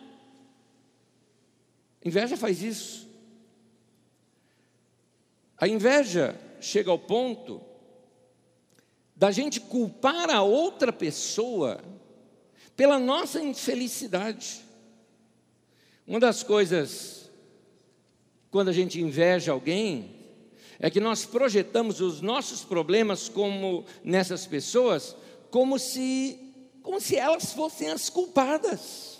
A 2.05 2.07
inveja 2.07 2.37
faz 2.37 2.61
isso. 2.61 3.08
A 5.59 5.67
inveja 5.67 6.39
chega 6.61 6.89
ao 6.89 6.97
ponto 6.97 7.61
da 9.15 9.31
gente 9.31 9.59
culpar 9.59 10.29
a 10.29 10.41
outra 10.41 10.93
pessoa 10.93 11.81
pela 12.77 12.97
nossa 12.97 13.41
infelicidade. 13.41 14.61
Uma 16.07 16.19
das 16.19 16.41
coisas, 16.41 17.29
quando 18.49 18.69
a 18.69 18.73
gente 18.73 19.01
inveja 19.01 19.51
alguém, 19.51 20.15
é 20.79 20.89
que 20.89 21.01
nós 21.01 21.25
projetamos 21.25 21.99
os 21.99 22.21
nossos 22.21 22.63
problemas 22.63 23.27
como 23.27 23.83
nessas 24.01 24.47
pessoas, 24.47 25.13
como 25.51 25.77
se, 25.77 26.39
como 26.81 27.01
se 27.01 27.17
elas 27.17 27.51
fossem 27.51 27.89
as 27.89 28.09
culpadas. 28.09 29.19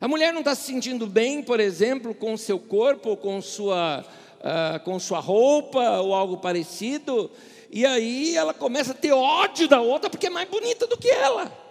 A 0.00 0.08
mulher 0.08 0.32
não 0.32 0.40
está 0.40 0.54
se 0.54 0.64
sentindo 0.64 1.06
bem, 1.06 1.42
por 1.42 1.60
exemplo, 1.60 2.14
com 2.14 2.32
o 2.32 2.38
seu 2.38 2.58
corpo, 2.58 3.10
ou 3.10 3.16
com 3.16 3.40
sua, 3.40 4.04
uh, 4.40 4.80
com 4.84 4.98
sua 4.98 5.20
roupa, 5.20 6.00
ou 6.00 6.14
algo 6.14 6.36
parecido, 6.38 7.30
e 7.70 7.86
aí 7.86 8.36
ela 8.36 8.52
começa 8.52 8.92
a 8.92 8.94
ter 8.94 9.12
ódio 9.12 9.68
da 9.68 9.80
outra 9.80 10.10
porque 10.10 10.26
é 10.26 10.30
mais 10.30 10.48
bonita 10.48 10.86
do 10.86 10.96
que 10.96 11.08
ela. 11.08 11.69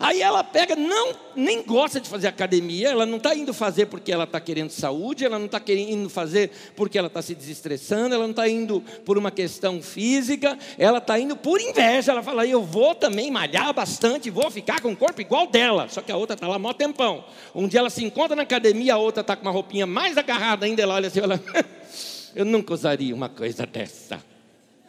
Aí 0.00 0.22
ela 0.22 0.42
pega, 0.42 0.74
não, 0.74 1.14
nem 1.36 1.62
gosta 1.62 2.00
de 2.00 2.08
fazer 2.08 2.26
academia, 2.26 2.88
ela 2.88 3.06
não 3.06 3.18
está 3.18 3.34
indo 3.34 3.54
fazer 3.54 3.86
porque 3.86 4.10
ela 4.10 4.24
está 4.24 4.40
querendo 4.40 4.70
saúde, 4.70 5.24
ela 5.24 5.38
não 5.38 5.46
está 5.46 5.60
indo 5.68 6.08
fazer 6.08 6.50
porque 6.74 6.98
ela 6.98 7.06
está 7.06 7.22
se 7.22 7.34
desestressando, 7.34 8.14
ela 8.14 8.24
não 8.24 8.30
está 8.30 8.48
indo 8.48 8.80
por 9.04 9.16
uma 9.16 9.30
questão 9.30 9.80
física, 9.80 10.58
ela 10.78 10.98
está 10.98 11.18
indo 11.18 11.36
por 11.36 11.60
inveja. 11.60 12.12
Ela 12.12 12.22
fala, 12.22 12.46
eu 12.46 12.62
vou 12.62 12.94
também 12.94 13.30
malhar 13.30 13.72
bastante, 13.72 14.30
vou 14.30 14.50
ficar 14.50 14.80
com 14.80 14.90
o 14.90 14.96
corpo 14.96 15.20
igual 15.20 15.46
dela. 15.46 15.88
Só 15.88 16.00
que 16.00 16.10
a 16.10 16.16
outra 16.16 16.34
está 16.34 16.48
lá 16.48 16.58
mó 16.58 16.72
tempão. 16.72 17.24
Um 17.54 17.68
dia 17.68 17.80
ela 17.80 17.90
se 17.90 18.04
encontra 18.04 18.34
na 18.34 18.42
academia, 18.42 18.94
a 18.94 18.98
outra 18.98 19.20
está 19.20 19.36
com 19.36 19.42
uma 19.42 19.52
roupinha 19.52 19.86
mais 19.86 20.16
agarrada 20.16 20.66
ainda, 20.66 20.82
ela 20.82 20.94
olha 20.94 21.08
assim, 21.08 21.20
ela, 21.20 21.40
eu 22.34 22.44
nunca 22.44 22.74
usaria 22.74 23.14
uma 23.14 23.28
coisa 23.28 23.64
dessa. 23.64 24.20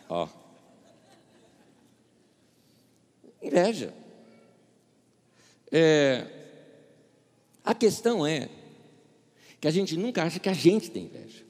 Ó. 0.09 0.27
Inveja. 3.41 4.04
É, 5.77 6.25
a 7.61 7.75
questão 7.75 8.25
é 8.25 8.47
que 9.59 9.67
a 9.67 9.71
gente 9.71 9.97
nunca 9.97 10.23
acha 10.23 10.39
que 10.39 10.47
a 10.47 10.53
gente 10.53 10.89
tem 10.89 11.03
inveja. 11.03 11.43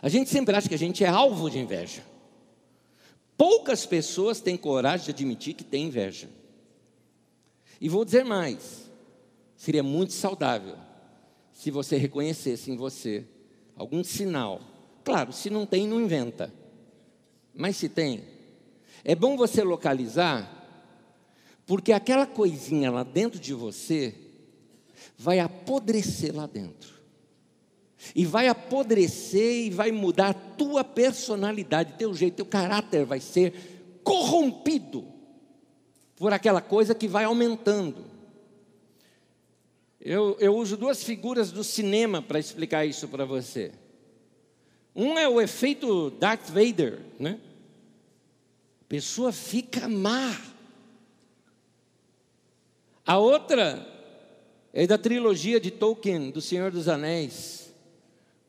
A 0.00 0.08
gente 0.08 0.30
sempre 0.30 0.54
acha 0.54 0.68
que 0.68 0.76
a 0.76 0.78
gente 0.78 1.02
é 1.02 1.08
alvo 1.08 1.50
de 1.50 1.58
inveja. 1.58 2.04
Poucas 3.36 3.84
pessoas 3.84 4.40
têm 4.40 4.56
coragem 4.56 5.06
de 5.06 5.10
admitir 5.10 5.54
que 5.54 5.64
tem 5.64 5.86
inveja. 5.86 6.30
E 7.80 7.88
vou 7.88 8.04
dizer 8.04 8.24
mais: 8.24 8.88
seria 9.56 9.82
muito 9.82 10.12
saudável 10.12 10.76
se 11.52 11.68
você 11.68 11.96
reconhecesse 11.96 12.70
em 12.70 12.76
você 12.76 13.26
algum 13.74 14.04
sinal. 14.04 14.60
Claro, 15.02 15.32
se 15.32 15.50
não 15.50 15.66
tem, 15.66 15.84
não 15.84 16.00
inventa. 16.00 16.54
Mas 17.52 17.76
se 17.76 17.88
tem, 17.88 18.22
é 19.04 19.16
bom 19.16 19.36
você 19.36 19.64
localizar 19.64 20.59
porque 21.70 21.92
aquela 21.92 22.26
coisinha 22.26 22.90
lá 22.90 23.04
dentro 23.04 23.38
de 23.38 23.54
você 23.54 24.12
vai 25.16 25.38
apodrecer 25.38 26.34
lá 26.34 26.44
dentro. 26.44 26.92
E 28.12 28.26
vai 28.26 28.48
apodrecer 28.48 29.66
e 29.66 29.70
vai 29.70 29.92
mudar 29.92 30.30
a 30.30 30.34
tua 30.34 30.82
personalidade, 30.82 31.94
teu 31.96 32.12
jeito, 32.12 32.34
teu 32.34 32.44
caráter 32.44 33.04
vai 33.04 33.20
ser 33.20 34.00
corrompido 34.02 35.06
por 36.16 36.32
aquela 36.32 36.60
coisa 36.60 36.92
que 36.92 37.06
vai 37.06 37.22
aumentando. 37.22 38.04
Eu, 40.00 40.36
eu 40.40 40.56
uso 40.56 40.76
duas 40.76 41.04
figuras 41.04 41.52
do 41.52 41.62
cinema 41.62 42.20
para 42.20 42.40
explicar 42.40 42.84
isso 42.84 43.06
para 43.06 43.24
você. 43.24 43.70
Um 44.92 45.16
é 45.16 45.28
o 45.28 45.40
efeito 45.40 46.10
Darth 46.10 46.48
Vader, 46.48 46.98
né? 47.16 47.38
A 48.80 48.84
pessoa 48.88 49.30
fica 49.30 49.88
má 49.88 50.49
a 53.10 53.18
outra 53.18 53.84
é 54.72 54.86
da 54.86 54.96
trilogia 54.96 55.58
de 55.58 55.68
Tolkien, 55.68 56.30
do 56.30 56.40
Senhor 56.40 56.70
dos 56.70 56.86
Anéis. 56.86 57.74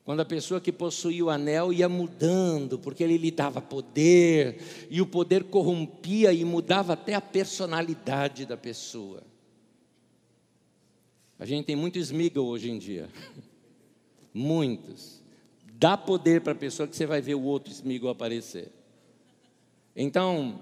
Quando 0.06 0.20
a 0.20 0.26
pessoa 0.26 0.62
que 0.62 0.72
possuía 0.72 1.26
o 1.26 1.32
anel 1.32 1.74
ia 1.74 1.90
mudando, 1.90 2.78
porque 2.78 3.04
ele 3.04 3.18
lhe 3.18 3.32
dava 3.32 3.60
poder, 3.60 4.88
e 4.88 5.02
o 5.02 5.08
poder 5.08 5.46
corrompia 5.46 6.32
e 6.32 6.46
mudava 6.46 6.94
até 6.94 7.16
a 7.16 7.22
personalidade 7.22 8.46
da 8.46 8.56
pessoa. 8.56 9.24
A 11.40 11.46
gente 11.48 11.66
tem 11.66 11.76
muito 11.76 11.98
esmiga 11.98 12.40
hoje 12.40 12.70
em 12.70 12.78
dia. 12.78 13.10
Muitos. 14.32 15.24
Dá 15.74 15.98
poder 15.98 16.42
para 16.42 16.54
a 16.54 16.56
pessoa 16.56 16.88
que 16.88 16.96
você 16.96 17.08
vai 17.08 17.20
ver 17.20 17.34
o 17.34 17.42
outro 17.42 17.74
esmigo 17.74 18.10
aparecer. 18.10 18.72
Então, 19.96 20.62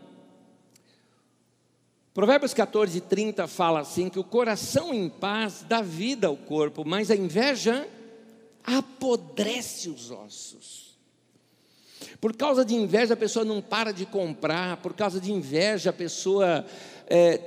Provérbios 2.20 2.54
14, 2.54 3.00
30 3.00 3.48
fala 3.48 3.80
assim: 3.80 4.10
que 4.10 4.20
o 4.20 4.26
coração 4.26 4.94
em 4.94 5.08
paz 5.08 5.64
dá 5.66 5.82
vida 5.82 6.28
ao 6.28 6.36
corpo, 6.36 6.84
mas 6.86 7.10
a 7.10 7.16
inveja 7.16 7.88
apodrece 8.62 9.90
os 9.90 10.12
ossos. 10.12 11.00
Por 12.20 12.36
causa 12.36 12.66
de 12.66 12.76
inveja, 12.76 13.14
a 13.14 13.18
pessoa 13.18 13.46
não 13.46 13.62
para 13.62 13.94
de 13.94 14.06
comprar, 14.06 14.76
por 14.82 14.94
causa 14.94 15.18
de 15.18 15.32
inveja, 15.32 15.92
a 15.92 15.94
pessoa. 15.94 16.66
É, 17.08 17.40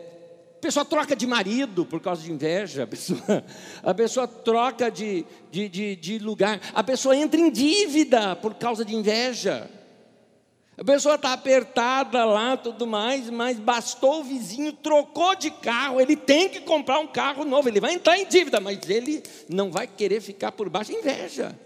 a 0.56 0.60
pessoa 0.62 0.86
troca 0.86 1.14
de 1.14 1.26
marido 1.26 1.84
por 1.84 2.00
causa 2.00 2.22
de 2.22 2.32
inveja, 2.32 2.84
a 2.84 2.86
pessoa, 2.86 3.44
a 3.84 3.92
pessoa 3.92 4.26
troca 4.26 4.90
de, 4.90 5.26
de, 5.50 5.68
de, 5.68 5.96
de 5.96 6.18
lugar, 6.18 6.58
a 6.72 6.82
pessoa 6.82 7.14
entra 7.14 7.38
em 7.38 7.50
dívida 7.50 8.34
por 8.36 8.54
causa 8.54 8.86
de 8.86 8.96
inveja. 8.96 9.68
A 10.76 10.82
pessoa 10.82 11.16
está 11.16 11.34
apertada 11.34 12.24
lá, 12.24 12.56
tudo 12.56 12.86
mais, 12.86 13.28
mas 13.28 13.58
bastou 13.58 14.20
o 14.20 14.24
vizinho, 14.24 14.72
trocou 14.72 15.34
de 15.34 15.50
carro, 15.50 16.00
ele 16.00 16.16
tem 16.16 16.48
que 16.48 16.60
comprar 16.60 16.98
um 16.98 17.06
carro 17.06 17.44
novo, 17.44 17.68
ele 17.68 17.80
vai 17.80 17.92
entrar 17.92 18.18
em 18.18 18.26
dívida, 18.26 18.58
mas 18.58 18.78
ele 18.88 19.22
não 19.50 19.70
vai 19.70 19.86
querer 19.86 20.22
ficar 20.22 20.50
por 20.52 20.70
baixo, 20.70 20.92
inveja. 20.92 21.58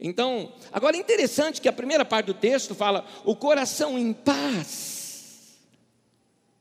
Então, 0.00 0.52
agora 0.72 0.96
é 0.96 1.00
interessante 1.00 1.60
que 1.60 1.68
a 1.68 1.72
primeira 1.72 2.04
parte 2.04 2.26
do 2.26 2.34
texto 2.34 2.74
fala: 2.74 3.06
o 3.24 3.36
coração 3.36 3.96
em 3.96 4.12
paz, 4.12 5.56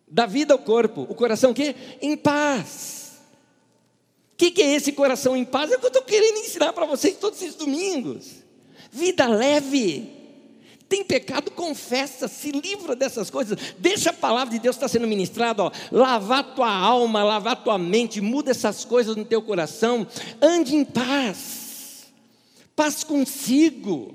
da 0.07 0.27
vida 0.27 0.53
ao 0.53 0.59
corpo, 0.59 1.07
o 1.09 1.15
coração 1.15 1.49
o 1.49 1.53
quê? 1.55 1.75
Em 1.99 2.15
paz. 2.15 3.19
O 4.33 4.37
que, 4.37 4.51
que 4.51 4.61
é 4.61 4.75
esse 4.75 4.91
coração 4.91 5.35
em 5.35 5.45
paz? 5.45 5.71
É 5.71 5.75
o 5.75 5.79
que 5.79 5.85
eu 5.85 5.89
estou 5.89 6.03
querendo 6.03 6.37
ensinar 6.37 6.73
para 6.73 6.85
vocês 6.85 7.17
todos 7.17 7.41
esses 7.41 7.55
domingos. 7.55 8.43
Vida 8.91 9.27
leve 9.27 10.20
tem 10.91 11.05
pecado, 11.05 11.49
confessa, 11.51 12.27
se 12.27 12.51
livra 12.51 12.97
dessas 12.97 13.29
coisas, 13.29 13.57
deixa 13.79 14.09
a 14.09 14.13
palavra 14.13 14.53
de 14.53 14.59
Deus 14.59 14.75
estar 14.75 14.89
sendo 14.89 15.07
ministrada, 15.07 15.63
ó, 15.63 15.71
lavar 15.89 16.53
tua 16.53 16.69
alma, 16.69 17.23
lavar 17.23 17.63
tua 17.63 17.77
mente, 17.77 18.19
muda 18.19 18.51
essas 18.51 18.83
coisas 18.83 19.15
no 19.15 19.23
teu 19.23 19.41
coração, 19.41 20.05
ande 20.41 20.75
em 20.75 20.83
paz, 20.83 22.07
paz 22.75 23.05
consigo, 23.05 24.13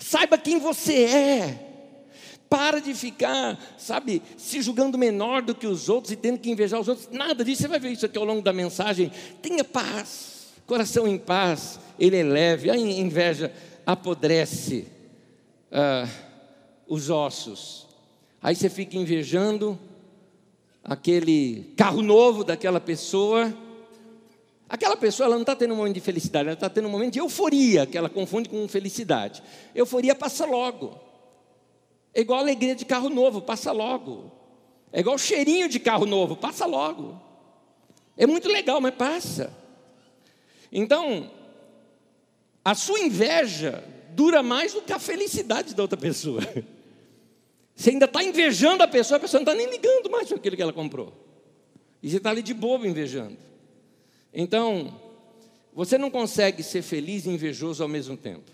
saiba 0.00 0.38
quem 0.38 0.58
você 0.58 1.04
é. 1.04 1.62
Para 2.48 2.80
de 2.80 2.94
ficar, 2.94 3.58
sabe, 3.76 4.22
se 4.38 4.62
julgando 4.62 4.96
menor 4.96 5.42
do 5.42 5.52
que 5.52 5.66
os 5.66 5.88
outros 5.88 6.12
e 6.12 6.16
tendo 6.16 6.38
que 6.38 6.48
invejar 6.48 6.80
os 6.80 6.86
outros. 6.86 7.08
Nada 7.10 7.44
disso, 7.44 7.62
você 7.62 7.68
vai 7.68 7.80
ver 7.80 7.90
isso 7.90 8.06
aqui 8.06 8.16
ao 8.16 8.24
longo 8.24 8.40
da 8.40 8.52
mensagem. 8.52 9.10
Tenha 9.42 9.64
paz, 9.64 10.52
coração 10.64 11.08
em 11.08 11.18
paz, 11.18 11.80
ele 11.98 12.16
é 12.16 12.22
leve, 12.22 12.70
a 12.70 12.76
inveja 12.76 13.52
apodrece 13.84 14.95
ah, 15.70 16.08
os 16.86 17.10
ossos. 17.10 17.86
Aí 18.42 18.54
você 18.54 18.68
fica 18.68 18.96
invejando 18.96 19.78
aquele 20.84 21.72
carro 21.76 22.02
novo 22.02 22.44
daquela 22.44 22.80
pessoa. 22.80 23.52
Aquela 24.68 24.96
pessoa 24.96 25.26
ela 25.26 25.34
não 25.34 25.42
está 25.42 25.56
tendo 25.56 25.74
um 25.74 25.76
momento 25.76 25.94
de 25.94 26.00
felicidade, 26.00 26.48
ela 26.48 26.54
está 26.54 26.68
tendo 26.68 26.88
um 26.88 26.90
momento 26.90 27.14
de 27.14 27.18
euforia, 27.18 27.86
que 27.86 27.96
ela 27.96 28.08
confunde 28.08 28.48
com 28.48 28.66
felicidade. 28.68 29.42
Euforia 29.74 30.14
passa 30.14 30.44
logo. 30.44 30.98
É 32.14 32.20
igual 32.20 32.40
alegria 32.40 32.74
de 32.74 32.84
carro 32.84 33.08
novo, 33.08 33.42
passa 33.42 33.72
logo. 33.72 34.32
É 34.92 35.00
igual 35.00 35.18
cheirinho 35.18 35.68
de 35.68 35.78
carro 35.78 36.06
novo, 36.06 36.36
passa 36.36 36.66
logo. 36.66 37.20
É 38.16 38.26
muito 38.26 38.48
legal, 38.48 38.80
mas 38.80 38.94
passa. 38.94 39.52
Então, 40.72 41.30
a 42.64 42.74
sua 42.74 42.98
inveja 43.00 43.84
dura 44.16 44.42
mais 44.42 44.72
do 44.72 44.80
que 44.80 44.92
a 44.92 44.98
felicidade 44.98 45.74
da 45.74 45.82
outra 45.82 45.98
pessoa. 45.98 46.40
Você 47.76 47.90
ainda 47.90 48.06
está 48.06 48.24
invejando 48.24 48.82
a 48.82 48.88
pessoa, 48.88 49.18
a 49.18 49.20
pessoa 49.20 49.42
não 49.42 49.52
está 49.52 49.54
nem 49.54 49.70
ligando 49.70 50.10
mais 50.10 50.26
para 50.26 50.38
aquilo 50.38 50.56
que 50.56 50.62
ela 50.62 50.72
comprou. 50.72 51.12
E 52.02 52.08
você 52.08 52.16
está 52.16 52.30
ali 52.30 52.40
de 52.40 52.54
bobo 52.54 52.86
invejando. 52.86 53.36
Então, 54.32 54.98
você 55.74 55.98
não 55.98 56.10
consegue 56.10 56.62
ser 56.62 56.80
feliz 56.80 57.26
e 57.26 57.30
invejoso 57.30 57.82
ao 57.82 57.88
mesmo 57.88 58.16
tempo. 58.16 58.50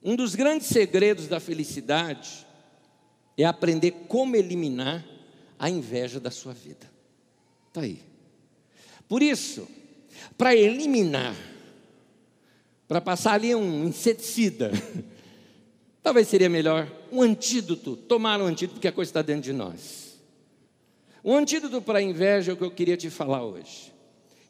Um 0.00 0.14
dos 0.14 0.36
grandes 0.36 0.68
segredos 0.68 1.26
da 1.26 1.40
felicidade 1.40 2.46
é 3.36 3.44
aprender 3.44 3.90
como 4.06 4.36
eliminar 4.36 5.04
a 5.58 5.68
inveja 5.68 6.20
da 6.20 6.30
sua 6.30 6.52
vida. 6.52 6.88
Está 7.68 7.80
aí. 7.80 8.00
Por 9.08 9.20
isso, 9.20 9.66
para 10.36 10.54
eliminar 10.54 11.34
para 12.88 13.00
passar 13.00 13.34
ali 13.34 13.54
um 13.54 13.84
inseticida. 13.86 14.72
Talvez 16.02 16.26
seria 16.26 16.48
melhor 16.48 16.90
um 17.12 17.20
antídoto, 17.20 17.94
tomar 17.94 18.40
um 18.40 18.46
antídoto, 18.46 18.76
porque 18.76 18.88
a 18.88 18.92
coisa 18.92 19.10
está 19.10 19.20
dentro 19.20 19.42
de 19.42 19.52
nós. 19.52 20.18
Um 21.22 21.36
antídoto 21.36 21.82
para 21.82 21.98
a 21.98 22.02
inveja 22.02 22.50
é 22.52 22.54
o 22.54 22.56
que 22.56 22.64
eu 22.64 22.70
queria 22.70 22.96
te 22.96 23.10
falar 23.10 23.44
hoje. 23.44 23.92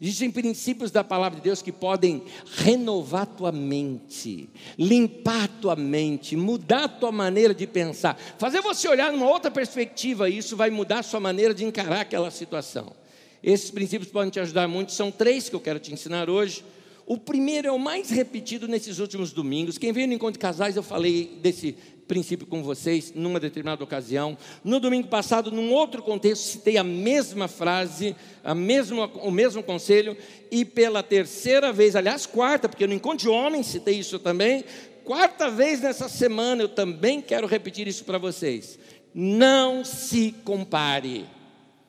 Existem 0.01 0.31
princípios 0.31 0.93
da 0.93 1.03
palavra 1.03 1.39
de 1.39 1.43
Deus 1.43 1.61
que 1.61 1.73
podem 1.73 2.23
renovar 2.55 3.27
tua 3.27 3.51
mente, 3.51 4.49
limpar 4.79 5.49
tua 5.61 5.75
mente, 5.75 6.37
mudar 6.37 6.87
tua 6.87 7.11
maneira 7.11 7.53
de 7.53 7.67
pensar, 7.67 8.17
fazer 8.39 8.61
você 8.61 8.87
olhar 8.87 9.11
numa 9.11 9.29
outra 9.29 9.51
perspectiva, 9.51 10.31
e 10.31 10.39
isso 10.39 10.57
vai 10.57 10.71
mudar 10.71 11.03
sua 11.03 11.19
maneira 11.19 11.53
de 11.53 11.65
encarar 11.65 12.03
aquela 12.03 12.31
situação. 12.31 12.93
Esses 13.43 13.73
princípios 13.73 14.09
podem 14.13 14.31
te 14.31 14.39
ajudar 14.39 14.69
muito, 14.69 14.93
são 14.93 15.11
três 15.11 15.49
que 15.49 15.57
eu 15.57 15.61
quero 15.61 15.81
te 15.81 15.93
ensinar 15.93 16.31
hoje. 16.31 16.65
O 17.11 17.17
primeiro 17.17 17.67
é 17.67 17.73
o 17.73 17.79
mais 17.79 18.11
repetido 18.11 18.69
nesses 18.69 18.99
últimos 18.99 19.33
domingos. 19.33 19.79
Quem 19.79 19.95
veio 19.95 20.07
no 20.07 20.13
encontro 20.13 20.35
de 20.35 20.41
casais, 20.41 20.77
eu 20.77 20.83
falei 20.83 21.39
desse 21.41 21.75
princípio 22.07 22.47
com 22.47 22.63
vocês 22.63 23.15
numa 23.15 23.41
determinada 23.41 23.83
ocasião. 23.83 24.37
No 24.63 24.79
domingo 24.79 25.09
passado, 25.09 25.51
num 25.51 25.73
outro 25.73 26.03
contexto, 26.03 26.43
citei 26.43 26.77
a 26.77 26.85
mesma 26.85 27.49
frase, 27.49 28.15
a 28.45 28.55
mesma, 28.55 29.07
o 29.23 29.31
mesmo 29.31 29.63
conselho, 29.63 30.19
e 30.51 30.67
pela 30.67 31.03
terceira 31.03 31.73
vez, 31.73 31.97
aliás, 31.97 32.27
quarta, 32.27 32.69
porque 32.69 32.87
no 32.87 32.93
encontro 32.93 33.21
de 33.21 33.29
homens 33.31 33.69
citei 33.69 33.99
isso 33.99 34.19
também. 34.19 34.63
Quarta 35.03 35.51
vez 35.51 35.81
nessa 35.81 36.11
semana, 36.11 36.63
eu 36.63 36.69
também 36.69 37.23
quero 37.23 37.47
repetir 37.47 37.89
isso 37.89 38.05
para 38.05 38.19
vocês. 38.19 38.79
Não 39.15 39.83
se 39.83 40.35
compare. 40.45 41.38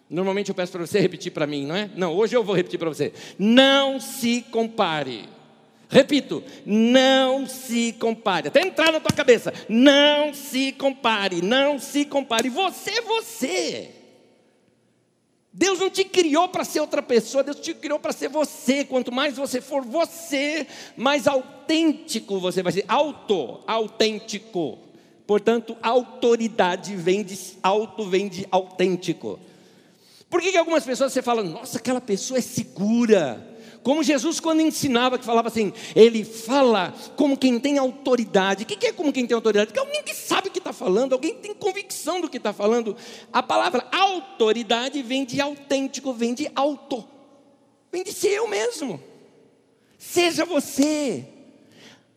Normalmente 0.09 0.49
eu 0.49 0.55
peço 0.55 0.71
para 0.71 0.85
você 0.85 0.99
repetir 0.99 1.31
para 1.31 1.45
mim, 1.45 1.67
não 1.67 1.75
é? 1.75 1.89
Não, 1.95 2.15
hoje 2.15 2.35
eu 2.35 2.43
vou 2.43 2.55
repetir 2.55 2.79
para 2.79 2.89
você. 2.89 3.13
Não 3.37 3.99
se 3.99 4.41
compare. 4.49 5.29
Repito, 5.87 6.43
não 6.65 7.45
se 7.47 7.93
compare. 7.93 8.47
Até 8.47 8.61
entrar 8.61 8.91
na 8.91 8.99
tua 8.99 9.15
cabeça. 9.15 9.53
Não 9.67 10.33
se 10.33 10.71
compare, 10.71 11.41
não 11.41 11.77
se 11.77 12.05
compare. 12.05 12.49
Você 12.49 12.91
é 12.91 13.01
você. 13.01 13.89
Deus 15.51 15.79
não 15.79 15.89
te 15.89 16.03
criou 16.03 16.47
para 16.47 16.63
ser 16.63 16.79
outra 16.79 17.01
pessoa, 17.01 17.43
Deus 17.43 17.59
te 17.59 17.73
criou 17.73 17.99
para 17.99 18.13
ser 18.13 18.29
você. 18.29 18.83
Quanto 18.83 19.11
mais 19.11 19.35
você 19.35 19.59
for 19.59 19.83
você, 19.83 20.65
mais 20.95 21.27
autêntico 21.27 22.39
você 22.39 22.63
vai 22.63 22.71
ser. 22.71 22.85
Auto, 22.87 23.59
autêntico. 23.67 24.79
Portanto, 25.27 25.77
autoridade 25.81 26.95
vem 26.95 27.23
de 27.23 27.37
auto, 27.61 28.05
vem 28.05 28.27
de 28.27 28.47
autêntico. 28.49 29.39
Por 30.29 30.41
que, 30.41 30.51
que 30.51 30.57
algumas 30.57 30.83
pessoas 30.83 31.11
você 31.11 31.21
fala, 31.21 31.43
nossa, 31.43 31.77
aquela 31.79 31.99
pessoa 31.99 32.37
é 32.37 32.41
segura? 32.41 33.49
Como 33.81 34.03
Jesus, 34.03 34.39
quando 34.39 34.61
ensinava, 34.61 35.17
que 35.17 35.25
falava 35.25 35.47
assim, 35.47 35.73
ele 35.95 36.23
fala 36.23 36.93
como 37.15 37.37
quem 37.37 37.59
tem 37.59 37.77
autoridade. 37.77 38.63
O 38.63 38.65
que 38.67 38.87
é 38.87 38.91
como 38.91 39.11
quem 39.11 39.25
tem 39.25 39.33
autoridade? 39.33 39.71
Que 39.71 39.79
alguém 39.79 40.03
que 40.03 40.13
sabe 40.13 40.49
o 40.49 40.51
que 40.51 40.59
está 40.59 40.73
falando, 40.73 41.13
alguém 41.13 41.33
que 41.33 41.41
tem 41.41 41.53
convicção 41.53 42.19
do 42.19 42.29
que 42.29 42.37
está 42.37 42.51
falando. 42.51 42.95
A 43.31 43.41
palavra 43.41 43.87
autoridade 43.91 45.01
vem 45.01 45.23
de 45.23 45.39
autêntico, 45.39 46.13
vem 46.13 46.33
de 46.33 46.51
auto, 46.53 47.07
vem 47.91 48.03
de 48.03 48.11
ser 48.11 48.29
eu 48.29 48.47
mesmo. 48.47 49.01
Seja 49.97 50.45
você, 50.45 51.25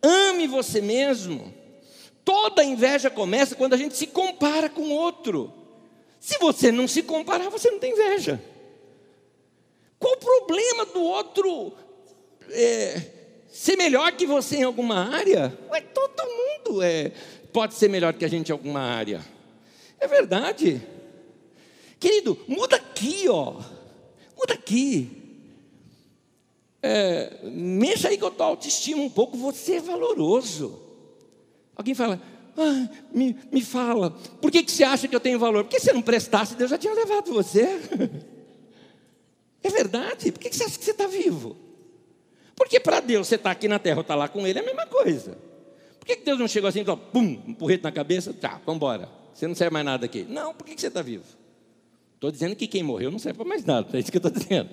ame 0.01 0.47
você 0.47 0.81
mesmo. 0.81 1.53
Toda 2.25 2.63
inveja 2.63 3.09
começa 3.09 3.55
quando 3.55 3.73
a 3.73 3.77
gente 3.77 3.97
se 3.97 4.07
compara 4.07 4.69
com 4.69 4.89
outro. 4.91 5.62
Se 6.23 6.37
você 6.37 6.71
não 6.71 6.87
se 6.87 7.03
comparar, 7.03 7.49
você 7.49 7.69
não 7.69 7.79
tem 7.79 7.91
inveja. 7.91 8.41
Qual 9.99 10.13
o 10.13 10.17
problema 10.17 10.85
do 10.85 11.03
outro 11.03 11.73
é, 12.49 13.01
ser 13.49 13.75
melhor 13.75 14.09
que 14.13 14.25
você 14.25 14.55
em 14.55 14.63
alguma 14.63 15.13
área? 15.13 15.53
Ué, 15.69 15.81
todo 15.81 16.23
mundo 16.25 16.81
é, 16.81 17.11
pode 17.51 17.73
ser 17.73 17.89
melhor 17.89 18.13
que 18.13 18.23
a 18.23 18.29
gente 18.29 18.47
em 18.47 18.51
alguma 18.53 18.79
área. 18.79 19.21
É 19.99 20.07
verdade. 20.07 20.81
Querido, 21.99 22.39
muda 22.47 22.77
aqui, 22.77 23.25
ó. 23.27 23.61
Muda 24.37 24.53
aqui. 24.53 25.11
é, 26.81 27.37
mexa 27.43 28.07
aí 28.07 28.17
com 28.17 28.27
a 28.27 28.31
tua 28.31 28.45
autoestima 28.45 29.01
um 29.01 29.09
pouco, 29.09 29.35
você 29.35 29.73
é 29.73 29.81
valoroso. 29.81 30.79
Alguém 31.75 31.93
fala, 31.93 32.21
ah, 32.57 32.89
me, 33.11 33.35
me 33.51 33.61
fala, 33.61 34.11
por 34.41 34.51
que, 34.51 34.63
que 34.63 34.71
você 34.71 34.83
acha 34.83 35.07
que 35.07 35.15
eu 35.15 35.19
tenho 35.19 35.39
valor? 35.39 35.63
Porque 35.63 35.79
se 35.79 35.87
você 35.87 35.93
não 35.93 36.01
prestasse, 36.01 36.55
Deus 36.55 36.69
já 36.69 36.77
tinha 36.77 36.93
levado 36.93 37.33
você. 37.33 37.79
É 39.65 39.69
verdade, 39.69 40.29
por 40.29 40.41
que, 40.41 40.49
que 40.49 40.57
você 40.57 40.65
acha 40.65 40.77
que 40.77 40.83
você 40.83 40.91
está 40.91 41.07
vivo? 41.07 41.55
Porque 42.53 42.81
para 42.81 42.99
Deus 42.99 43.29
você 43.29 43.35
está 43.35 43.51
aqui 43.51 43.67
na 43.67 43.79
terra 43.79 43.95
ou 43.95 44.01
está 44.01 44.13
lá 44.13 44.27
com 44.27 44.45
Ele 44.45 44.59
é 44.59 44.61
a 44.61 44.65
mesma 44.65 44.85
coisa. 44.85 45.37
Por 45.97 46.05
que, 46.05 46.17
que 46.17 46.25
Deus 46.25 46.37
não 46.37 46.49
chegou 46.49 46.67
assim, 46.67 46.81
então, 46.81 46.97
pum, 46.97 47.41
um 47.47 47.53
porrete 47.53 47.81
na 47.81 47.91
cabeça, 47.91 48.33
tá, 48.33 48.61
vamos 48.65 48.75
embora. 48.75 49.09
Você 49.33 49.47
não 49.47 49.55
serve 49.55 49.71
mais 49.71 49.85
nada 49.85 50.05
aqui. 50.05 50.25
Não, 50.27 50.53
por 50.53 50.65
que, 50.65 50.75
que 50.75 50.81
você 50.81 50.87
está 50.87 51.01
vivo? 51.01 51.23
Estou 52.15 52.29
dizendo 52.29 52.55
que 52.57 52.67
quem 52.67 52.83
morreu 52.83 53.09
não 53.09 53.19
serve 53.19 53.37
para 53.37 53.47
mais 53.47 53.63
nada, 53.63 53.87
é 53.97 54.01
isso 54.01 54.11
que 54.11 54.17
eu 54.17 54.19
estou 54.25 54.31
dizendo. 54.31 54.69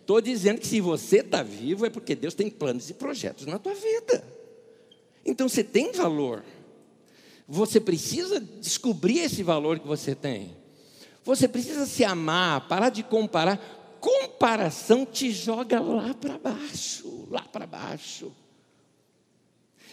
Estou 0.00 0.20
dizendo 0.20 0.60
que 0.60 0.66
se 0.66 0.80
você 0.80 1.18
está 1.18 1.42
vivo 1.42 1.84
é 1.84 1.90
porque 1.90 2.14
Deus 2.14 2.34
tem 2.34 2.48
planos 2.48 2.88
e 2.88 2.94
projetos 2.94 3.46
na 3.46 3.58
tua 3.58 3.74
vida. 3.74 4.24
Então 5.24 5.48
você 5.48 5.62
tem 5.62 5.92
valor. 5.92 6.44
Você 7.52 7.80
precisa 7.80 8.38
descobrir 8.38 9.18
esse 9.18 9.42
valor 9.42 9.80
que 9.80 9.86
você 9.88 10.14
tem. 10.14 10.56
Você 11.24 11.48
precisa 11.48 11.84
se 11.84 12.04
amar, 12.04 12.68
parar 12.68 12.90
de 12.90 13.02
comparar. 13.02 13.58
Comparação 13.98 15.04
te 15.04 15.32
joga 15.32 15.80
lá 15.80 16.14
para 16.14 16.38
baixo, 16.38 17.26
lá 17.28 17.42
para 17.42 17.66
baixo. 17.66 18.32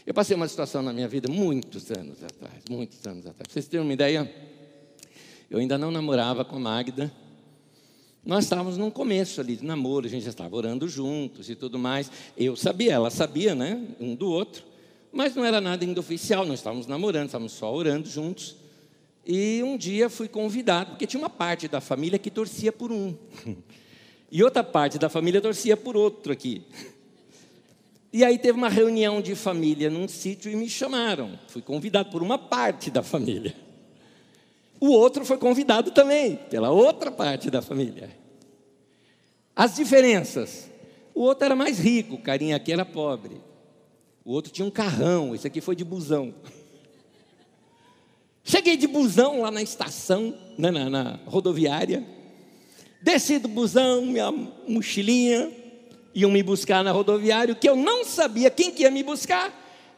Eu 0.05 0.13
passei 0.13 0.35
uma 0.35 0.47
situação 0.47 0.83
na 0.83 0.93
minha 0.93 1.07
vida 1.07 1.27
muitos 1.31 1.89
anos 1.89 2.23
atrás, 2.23 2.63
muitos 2.69 3.05
anos 3.07 3.25
atrás. 3.25 3.51
Vocês 3.51 3.67
terem 3.67 3.83
uma 3.83 3.91
ideia, 3.91 4.31
eu 5.49 5.57
ainda 5.57 5.79
não 5.79 5.89
namorava 5.89 6.45
com 6.45 6.57
a 6.57 6.59
Magda. 6.59 7.11
Nós 8.23 8.43
estávamos 8.43 8.77
num 8.77 8.91
começo 8.91 9.41
ali 9.41 9.55
de 9.55 9.65
namoro, 9.65 10.05
a 10.05 10.09
gente 10.09 10.23
já 10.23 10.29
estava 10.29 10.55
orando 10.55 10.87
juntos 10.87 11.49
e 11.49 11.55
tudo 11.55 11.79
mais. 11.79 12.11
Eu 12.37 12.55
sabia, 12.55 12.93
ela 12.93 13.09
sabia, 13.09 13.55
né? 13.55 13.83
Um 13.99 14.13
do 14.13 14.29
outro. 14.29 14.63
Mas 15.17 15.33
não 15.33 15.43
era 15.43 15.59
nada 15.59 15.83
ainda 15.83 15.99
oficial, 15.99 16.45
nós 16.45 16.59
estávamos 16.59 16.85
namorando, 16.85 17.25
estávamos 17.25 17.53
só 17.53 17.73
orando 17.73 18.07
juntos. 18.07 18.55
E 19.25 19.63
um 19.63 19.75
dia 19.75 20.11
fui 20.11 20.27
convidado, 20.27 20.91
porque 20.91 21.07
tinha 21.07 21.19
uma 21.19 21.27
parte 21.27 21.67
da 21.67 21.81
família 21.81 22.19
que 22.19 22.29
torcia 22.29 22.71
por 22.71 22.91
um. 22.91 23.15
E 24.29 24.43
outra 24.43 24.61
parte 24.61 24.99
da 24.99 25.07
família 25.07 25.39
torcia 25.39 25.77
por 25.77 25.95
outro 25.95 26.33
aqui. 26.33 26.61
E 28.11 28.25
aí 28.25 28.37
teve 28.37 28.57
uma 28.57 28.67
reunião 28.67 29.21
de 29.21 29.35
família 29.35 29.89
num 29.89 30.05
sítio 30.05 30.51
e 30.51 30.55
me 30.55 30.69
chamaram. 30.69 31.39
Fui 31.47 31.61
convidado 31.61 32.11
por 32.11 32.21
uma 32.21 32.37
parte 32.37 32.91
da 32.91 33.01
família. 33.01 33.55
O 34.81 34.89
outro 34.89 35.23
foi 35.23 35.37
convidado 35.37 35.91
também, 35.91 36.35
pela 36.49 36.71
outra 36.71 37.09
parte 37.09 37.49
da 37.49 37.61
família. 37.61 38.09
As 39.55 39.77
diferenças. 39.77 40.69
O 41.15 41.21
outro 41.21 41.45
era 41.45 41.55
mais 41.55 41.79
rico, 41.79 42.15
o 42.15 42.21
carinha 42.21 42.57
aqui 42.57 42.73
era 42.73 42.83
pobre. 42.83 43.47
O 44.27 44.33
outro 44.33 44.51
tinha 44.51 44.65
um 44.65 44.69
carrão, 44.69 45.33
esse 45.33 45.47
aqui 45.47 45.61
foi 45.61 45.73
de 45.73 45.85
busão. 45.85 46.35
Cheguei 48.43 48.75
de 48.75 48.85
busão 48.85 49.39
lá 49.39 49.49
na 49.49 49.61
estação, 49.61 50.37
né, 50.57 50.69
na, 50.69 50.89
na 50.89 51.19
rodoviária. 51.25 52.05
Desci 53.01 53.39
do 53.39 53.47
busão, 53.47 54.05
minha 54.05 54.29
mochilinha, 54.29 55.49
iam 56.13 56.29
me 56.29 56.43
buscar 56.43 56.83
na 56.83 56.91
rodoviária, 56.91 57.55
que 57.55 57.69
eu 57.69 57.77
não 57.77 58.03
sabia 58.03 58.51
quem 58.51 58.69
que 58.69 58.83
ia 58.83 58.91
me 58.91 59.01
buscar, 59.01 59.49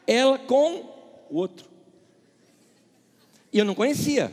ela 0.06 0.38
com 0.38 0.76
o 1.28 1.38
outro. 1.40 1.68
E 3.52 3.58
eu 3.58 3.66
não 3.66 3.74
conhecia. 3.74 4.32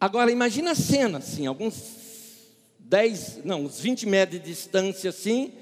Agora 0.00 0.32
imagina 0.32 0.72
a 0.72 0.74
cena, 0.74 1.18
assim, 1.18 1.46
alguns 1.46 2.50
10, 2.80 3.44
não, 3.44 3.66
uns 3.66 3.78
20 3.78 4.08
metros 4.08 4.42
de 4.42 4.48
distância 4.48 5.10
assim, 5.10 5.52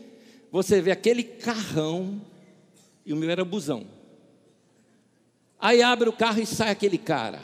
você 0.50 0.80
vê 0.80 0.90
aquele 0.90 1.22
carrão, 1.22 2.31
e 3.04 3.12
o 3.12 3.16
meu 3.16 3.30
era 3.30 3.44
busão. 3.44 3.86
Aí 5.58 5.82
abre 5.82 6.08
o 6.08 6.12
carro 6.12 6.40
e 6.40 6.46
sai 6.46 6.70
aquele 6.70 6.98
cara. 6.98 7.40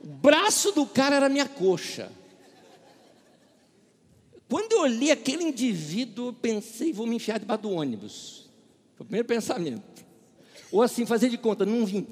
O 0.00 0.06
braço 0.06 0.72
do 0.72 0.86
cara 0.86 1.16
era 1.16 1.28
minha 1.28 1.48
coxa. 1.48 2.10
Quando 4.48 4.72
eu 4.72 4.80
olhei 4.82 5.10
aquele 5.10 5.42
indivíduo, 5.42 6.28
eu 6.28 6.32
pensei, 6.32 6.92
vou 6.92 7.06
me 7.06 7.16
enfiar 7.16 7.38
debaixo 7.38 7.64
do 7.64 7.70
ônibus. 7.72 8.48
Foi 8.94 9.04
o 9.04 9.06
primeiro 9.06 9.26
pensamento. 9.26 10.04
Ou 10.70 10.82
assim, 10.82 11.04
fazer 11.04 11.28
de 11.28 11.36
conta, 11.36 11.66
não 11.66 11.84
vim. 11.84 12.06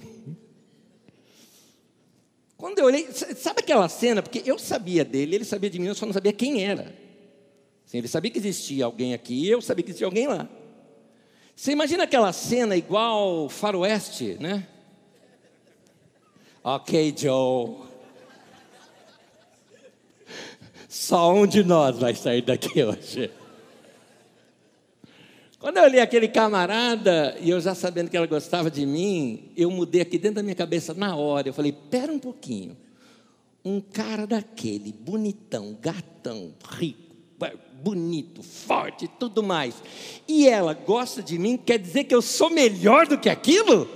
Quando 2.57 2.79
eu 2.79 2.87
olhei, 2.87 3.09
sabe 3.13 3.61
aquela 3.61 3.89
cena? 3.89 4.23
Porque 4.23 4.43
eu 4.45 4.59
sabia 4.59 5.05
dele, 5.05 5.37
ele 5.37 5.45
sabia 5.45 5.71
de 5.71 5.79
mim, 5.79 5.87
eu 5.87 5.95
só 5.95 6.07
não 6.07 6.13
sabia 6.13 6.33
quem 6.33 6.65
era. 6.65 6.95
Assim, 7.87 7.99
ele 7.99 8.09
sabia 8.09 8.31
que 8.31 8.39
existia 8.39 8.85
alguém 8.85 9.15
aqui, 9.15 9.49
eu 9.49 9.61
sabia 9.61 9.85
que 9.85 9.91
existia 9.91 10.07
alguém 10.07 10.27
lá. 10.27 10.49
Você 11.57 11.73
imagina 11.73 12.05
aquela 12.05 12.33
cena 12.33 12.77
igual 12.77 13.49
faroeste, 13.49 14.37
né? 14.41 14.67
Ok, 16.63 17.15
Joe. 17.17 17.77
Só 20.89 21.33
um 21.33 21.47
de 21.47 21.63
nós 21.63 21.99
vai 21.99 22.15
sair 22.15 22.43
daqui 22.43 22.83
hoje. 22.83 23.31
Quando 25.59 25.79
eu 25.79 25.85
olhei 25.85 26.01
aquele 26.01 26.29
camarada 26.29 27.37
e 27.41 27.51
eu 27.51 27.61
já 27.61 27.75
sabendo 27.75 28.11
que 28.11 28.17
ela 28.17 28.27
gostava 28.27 28.71
de 28.71 28.85
mim, 28.85 29.51
eu 29.57 29.71
mudei 29.71 30.03
aqui 30.03 30.19
dentro 30.19 30.37
da 30.37 30.43
minha 30.43 30.55
cabeça 30.55 30.93
na 30.93 31.17
hora. 31.17 31.49
Eu 31.49 31.55
falei: 31.55 31.73
pera 31.73 32.13
um 32.13 32.19
pouquinho. 32.19 32.77
Um 33.65 33.81
cara 33.81 34.27
daquele, 34.27 34.93
bonitão, 34.93 35.77
gatão, 35.81 36.53
rico, 36.69 37.14
bonito, 37.83 38.43
forte, 38.43 39.09
tudo 39.19 39.43
mais. 39.43 39.75
E 40.27 40.49
ela 40.49 40.73
gosta 40.73 41.23
de 41.23 41.39
mim, 41.39 41.57
quer 41.57 41.79
dizer 41.79 42.05
que 42.05 42.15
eu 42.15 42.23
sou 42.23 42.51
melhor 42.51 43.07
do 43.07 43.19
que 43.19 43.29
aquilo? 43.29 43.89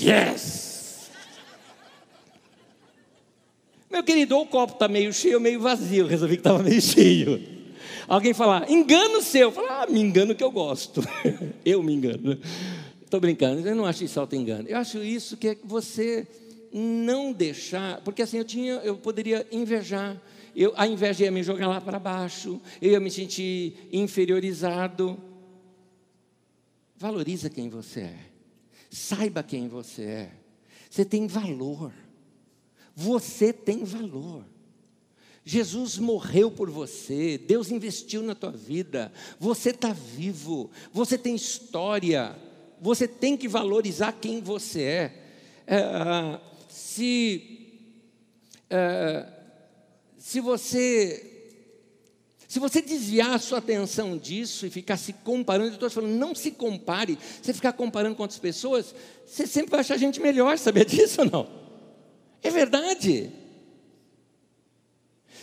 Yes! 0.00 1.10
Meu 3.90 4.02
querido, 4.02 4.36
ou 4.36 4.42
o 4.42 4.46
copo 4.46 4.74
está 4.74 4.88
meio 4.88 5.12
cheio 5.12 5.36
ou 5.36 5.40
meio 5.40 5.60
vazio. 5.60 6.06
Resolvi 6.06 6.36
que 6.36 6.40
estava 6.40 6.62
meio 6.62 6.82
cheio. 6.82 7.42
Alguém 8.06 8.34
falar, 8.34 8.70
engano 8.70 9.22
seu. 9.22 9.50
Falar, 9.50 9.84
ah, 9.84 9.86
me 9.86 10.00
engano 10.00 10.34
que 10.34 10.44
eu 10.44 10.50
gosto. 10.50 11.02
eu 11.64 11.82
me 11.82 11.94
engano. 11.94 12.38
Estou 13.02 13.20
brincando, 13.20 13.66
eu 13.66 13.74
não 13.74 13.86
acho 13.86 14.04
isso 14.04 14.18
auto-engano. 14.18 14.68
Eu 14.68 14.76
acho 14.78 15.02
isso 15.02 15.36
que 15.36 15.48
é 15.48 15.56
você 15.64 16.26
não 16.72 17.32
deixar, 17.32 18.00
porque 18.02 18.20
assim 18.20 18.38
eu 18.38 18.44
tinha, 18.44 18.74
eu 18.84 18.96
poderia 18.96 19.46
invejar. 19.50 20.20
Eu, 20.56 20.72
a 20.74 20.86
inveja 20.86 21.24
ia 21.24 21.30
me 21.30 21.42
jogar 21.42 21.68
lá 21.68 21.82
para 21.82 21.98
baixo, 21.98 22.58
eu 22.80 22.92
ia 22.92 22.98
me 22.98 23.10
sentir 23.10 23.88
inferiorizado. 23.92 25.22
Valoriza 26.96 27.50
quem 27.50 27.68
você 27.68 28.00
é. 28.00 28.18
Saiba 28.90 29.42
quem 29.42 29.68
você 29.68 30.02
é. 30.02 30.32
Você 30.88 31.04
tem 31.04 31.26
valor. 31.26 31.92
Você 32.94 33.52
tem 33.52 33.84
valor. 33.84 34.46
Jesus 35.44 35.98
morreu 35.98 36.50
por 36.50 36.70
você, 36.70 37.38
Deus 37.38 37.70
investiu 37.70 38.20
na 38.20 38.34
tua 38.34 38.50
vida, 38.50 39.12
você 39.38 39.70
está 39.70 39.92
vivo, 39.92 40.72
você 40.92 41.16
tem 41.16 41.36
história, 41.36 42.34
você 42.80 43.06
tem 43.06 43.36
que 43.36 43.46
valorizar 43.46 44.10
quem 44.10 44.40
você 44.40 44.82
é. 44.82 45.22
é 45.68 45.76
ah, 45.78 46.40
se, 46.68 47.78
é, 48.68 49.35
se 50.26 50.40
você 50.40 51.24
se 52.48 52.58
você 52.58 52.82
desviar 52.82 53.34
a 53.34 53.38
sua 53.38 53.58
atenção 53.58 54.18
disso 54.18 54.66
e 54.66 54.70
ficar 54.70 54.96
se 54.96 55.12
comparando, 55.12 55.68
eu 55.68 55.74
estou 55.74 55.88
falando, 55.88 56.14
não 56.14 56.34
se 56.34 56.50
compare. 56.50 57.16
Você 57.40 57.54
ficar 57.54 57.72
comparando 57.72 58.16
com 58.16 58.22
outras 58.22 58.40
pessoas, 58.40 58.92
você 59.24 59.46
sempre 59.46 59.70
vai 59.70 59.80
achar 59.80 59.96
gente 59.96 60.20
melhor, 60.20 60.58
sabia 60.58 60.84
disso 60.84 61.20
ou 61.20 61.30
não? 61.30 61.48
É 62.42 62.50
verdade. 62.50 63.30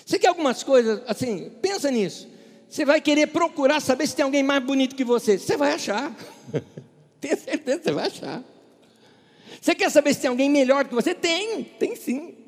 Você 0.05 0.19
quer 0.19 0.27
algumas 0.27 0.63
coisas, 0.63 1.01
assim, 1.07 1.49
pensa 1.61 1.89
nisso. 1.89 2.27
Você 2.67 2.83
vai 2.83 2.99
querer 2.99 3.27
procurar 3.27 3.79
saber 3.79 4.05
se 4.05 4.17
tem 4.17 4.25
alguém 4.25 4.43
mais 4.43 4.61
bonito 4.61 4.97
que 4.97 5.05
você. 5.05 5.37
Você 5.37 5.55
vai 5.55 5.75
achar. 5.75 6.13
Tenha 7.21 7.37
certeza, 7.37 7.83
você 7.83 7.91
vai 7.93 8.07
achar. 8.07 8.43
Você 9.61 9.73
quer 9.75 9.89
saber 9.89 10.13
se 10.13 10.19
tem 10.19 10.29
alguém 10.29 10.49
melhor 10.49 10.85
que 10.85 10.93
você? 10.93 11.15
Tem, 11.15 11.63
tem 11.63 11.95
sim. 11.95 12.42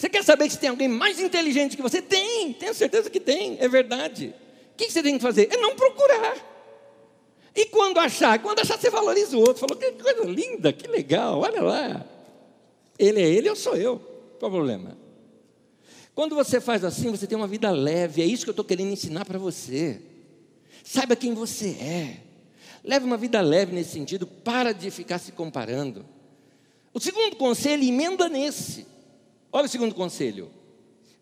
Você 0.00 0.08
quer 0.08 0.24
saber 0.24 0.50
se 0.50 0.58
tem 0.58 0.70
alguém 0.70 0.88
mais 0.88 1.20
inteligente 1.20 1.76
que 1.76 1.82
você? 1.82 2.00
Tem, 2.00 2.54
tenho 2.54 2.72
certeza 2.72 3.10
que 3.10 3.20
tem, 3.20 3.58
é 3.60 3.68
verdade. 3.68 4.34
O 4.72 4.76
que 4.78 4.90
você 4.90 5.02
tem 5.02 5.18
que 5.18 5.22
fazer? 5.22 5.52
É 5.52 5.58
não 5.58 5.76
procurar. 5.76 6.38
E 7.54 7.66
quando 7.66 8.00
achar? 8.00 8.38
Quando 8.38 8.60
achar, 8.60 8.78
você 8.78 8.88
valoriza 8.88 9.36
o 9.36 9.40
outro. 9.40 9.56
Falou, 9.58 9.76
que 9.76 9.92
coisa 9.92 10.24
linda, 10.24 10.72
que 10.72 10.88
legal, 10.88 11.40
olha 11.40 11.60
lá. 11.60 12.06
Ele 12.98 13.20
é 13.20 13.28
ele, 13.28 13.50
eu 13.50 13.54
sou 13.54 13.76
eu. 13.76 13.98
Qual 14.38 14.50
o 14.50 14.54
problema? 14.54 14.96
Quando 16.14 16.34
você 16.34 16.62
faz 16.62 16.82
assim, 16.82 17.10
você 17.10 17.26
tem 17.26 17.36
uma 17.36 17.46
vida 17.46 17.70
leve. 17.70 18.22
É 18.22 18.24
isso 18.24 18.44
que 18.44 18.48
eu 18.48 18.52
estou 18.52 18.64
querendo 18.64 18.92
ensinar 18.92 19.26
para 19.26 19.38
você. 19.38 20.00
Saiba 20.82 21.14
quem 21.14 21.34
você 21.34 21.76
é. 21.78 22.16
Leve 22.82 23.04
uma 23.04 23.18
vida 23.18 23.38
leve 23.42 23.74
nesse 23.74 23.90
sentido. 23.90 24.26
Para 24.26 24.72
de 24.72 24.90
ficar 24.90 25.18
se 25.18 25.30
comparando. 25.30 26.06
O 26.94 26.98
segundo 26.98 27.36
conselho 27.36 27.84
emenda 27.84 28.30
nesse. 28.30 28.88
Olha 29.52 29.66
o 29.66 29.68
segundo 29.68 29.94
conselho. 29.94 30.50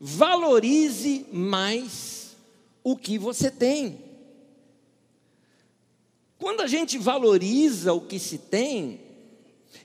Valorize 0.00 1.26
mais 1.32 2.36
o 2.84 2.96
que 2.96 3.18
você 3.18 3.50
tem. 3.50 3.98
Quando 6.38 6.60
a 6.60 6.66
gente 6.66 6.98
valoriza 6.98 7.92
o 7.92 8.00
que 8.00 8.18
se 8.18 8.38
tem, 8.38 9.00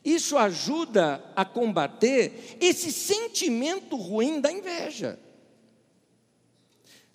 isso 0.05 0.37
ajuda 0.37 1.23
a 1.35 1.43
combater 1.43 2.57
esse 2.59 2.91
sentimento 2.91 3.95
ruim 3.95 4.39
da 4.39 4.51
inveja. 4.51 5.17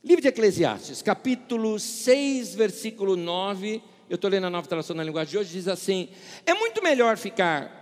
Livro 0.03 0.23
de 0.23 0.29
Eclesiastes, 0.29 1.03
capítulo 1.03 1.79
6, 1.79 2.55
versículo 2.55 3.17
9. 3.17 3.83
Eu 4.09 4.15
estou 4.15 4.31
lendo 4.31 4.47
a 4.47 4.51
nova 4.51 4.67
tradução 4.67 4.97
na 4.97 5.05
linguagem 5.05 5.33
de 5.33 5.39
hoje, 5.39 5.53
diz 5.53 5.69
assim: 5.69 6.09
É 6.47 6.55
muito 6.55 6.83
melhor 6.83 7.17
ficar 7.17 7.75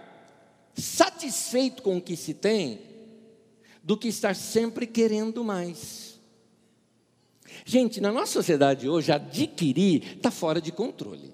satisfeito 0.75 1.83
com 1.83 1.97
o 1.97 2.03
que 2.03 2.17
se 2.17 2.35
tem 2.35 2.86
do 3.87 3.97
que 3.97 4.09
estar 4.09 4.35
sempre 4.35 4.85
querendo 4.85 5.45
mais. 5.45 6.19
Gente, 7.65 8.01
na 8.01 8.11
nossa 8.11 8.33
sociedade 8.33 8.89
hoje, 8.89 9.13
adquirir 9.13 10.17
está 10.17 10.29
fora 10.29 10.61
de 10.61 10.73
controle. 10.73 11.33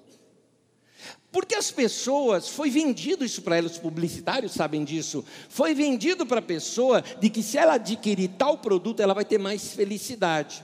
Porque 1.31 1.55
as 1.55 1.71
pessoas, 1.71 2.51
foi 2.51 2.69
vendido 2.69 3.25
isso 3.25 3.41
para 3.41 3.57
elas, 3.57 3.73
os 3.73 3.79
publicitários 3.79 4.53
sabem 4.53 4.85
disso, 4.85 5.25
foi 5.49 5.75
vendido 5.75 6.27
para 6.27 6.41
a 6.41 6.43
pessoa 6.43 7.03
de 7.19 7.31
que 7.31 7.43
se 7.43 7.57
ela 7.57 7.75
adquirir 7.75 8.29
tal 8.37 8.59
produto, 8.59 9.01
ela 9.01 9.15
vai 9.15 9.25
ter 9.25 9.39
mais 9.39 9.73
felicidade. 9.73 10.63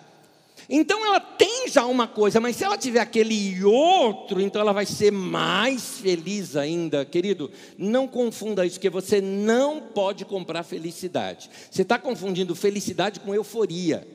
Então 0.69 1.05
ela 1.05 1.21
tem 1.21 1.69
já 1.69 1.85
uma 1.87 2.07
coisa, 2.07 2.41
mas 2.41 2.57
se 2.57 2.65
ela 2.65 2.79
tiver 2.79 3.01
aquele 3.01 3.63
outro, 3.65 4.41
então 4.41 4.61
ela 4.61 4.73
vai 4.73 4.87
ser 4.87 5.11
mais 5.11 5.99
feliz 5.99 6.57
ainda. 6.57 7.05
Querido, 7.05 7.51
não 7.77 8.07
confunda 8.09 8.65
isso, 8.65 8.77
porque 8.77 8.91
você 8.91 9.21
não 9.21 9.81
pode 9.81 10.25
comprar 10.25 10.63
felicidade. 10.63 11.51
Você 11.71 11.83
está 11.83 11.99
confundindo 11.99 12.55
felicidade 12.55 13.21
com 13.21 13.35
euforia. 13.35 14.07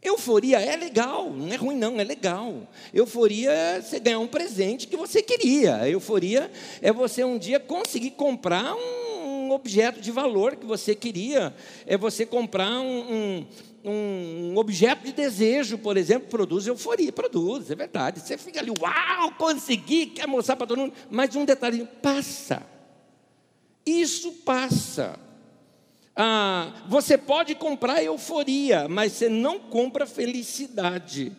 Euforia 0.00 0.60
é 0.60 0.76
legal, 0.76 1.30
não 1.30 1.52
é 1.52 1.56
ruim, 1.56 1.76
não, 1.76 1.98
é 1.98 2.04
legal. 2.04 2.68
Euforia 2.94 3.50
é 3.50 3.80
você 3.80 3.98
ganhar 3.98 4.20
um 4.20 4.28
presente 4.28 4.86
que 4.86 4.96
você 4.96 5.20
queria. 5.20 5.88
Euforia 5.88 6.50
é 6.80 6.92
você 6.92 7.24
um 7.24 7.36
dia 7.36 7.58
conseguir 7.58 8.12
comprar 8.12 8.76
um 8.76 9.50
objeto 9.50 10.00
de 10.00 10.12
valor 10.12 10.54
que 10.54 10.64
você 10.64 10.94
queria. 10.94 11.52
É 11.84 11.96
você 11.96 12.24
comprar 12.24 12.78
um, 12.80 13.12
um, 13.12 13.46
um 13.84 14.56
objeto 14.56 15.04
de 15.04 15.12
desejo, 15.12 15.78
por 15.78 15.96
exemplo, 15.96 16.28
produz 16.28 16.66
euforia. 16.66 17.12
Produz, 17.12 17.70
é 17.70 17.74
verdade. 17.74 18.20
Você 18.20 18.36
fica 18.36 18.60
ali, 18.60 18.70
uau, 18.70 19.32
consegui, 19.32 20.06
quer 20.06 20.26
mostrar 20.26 20.56
para 20.56 20.66
todo 20.66 20.78
mundo. 20.78 20.94
Mas 21.10 21.34
um 21.36 21.44
detalhe, 21.44 21.86
passa. 22.02 22.62
Isso 23.86 24.32
passa. 24.44 25.18
Ah, 26.14 26.72
você 26.88 27.16
pode 27.16 27.54
comprar 27.54 28.02
euforia, 28.02 28.88
mas 28.88 29.12
você 29.12 29.28
não 29.28 29.60
compra 29.60 30.04
felicidade, 30.04 31.30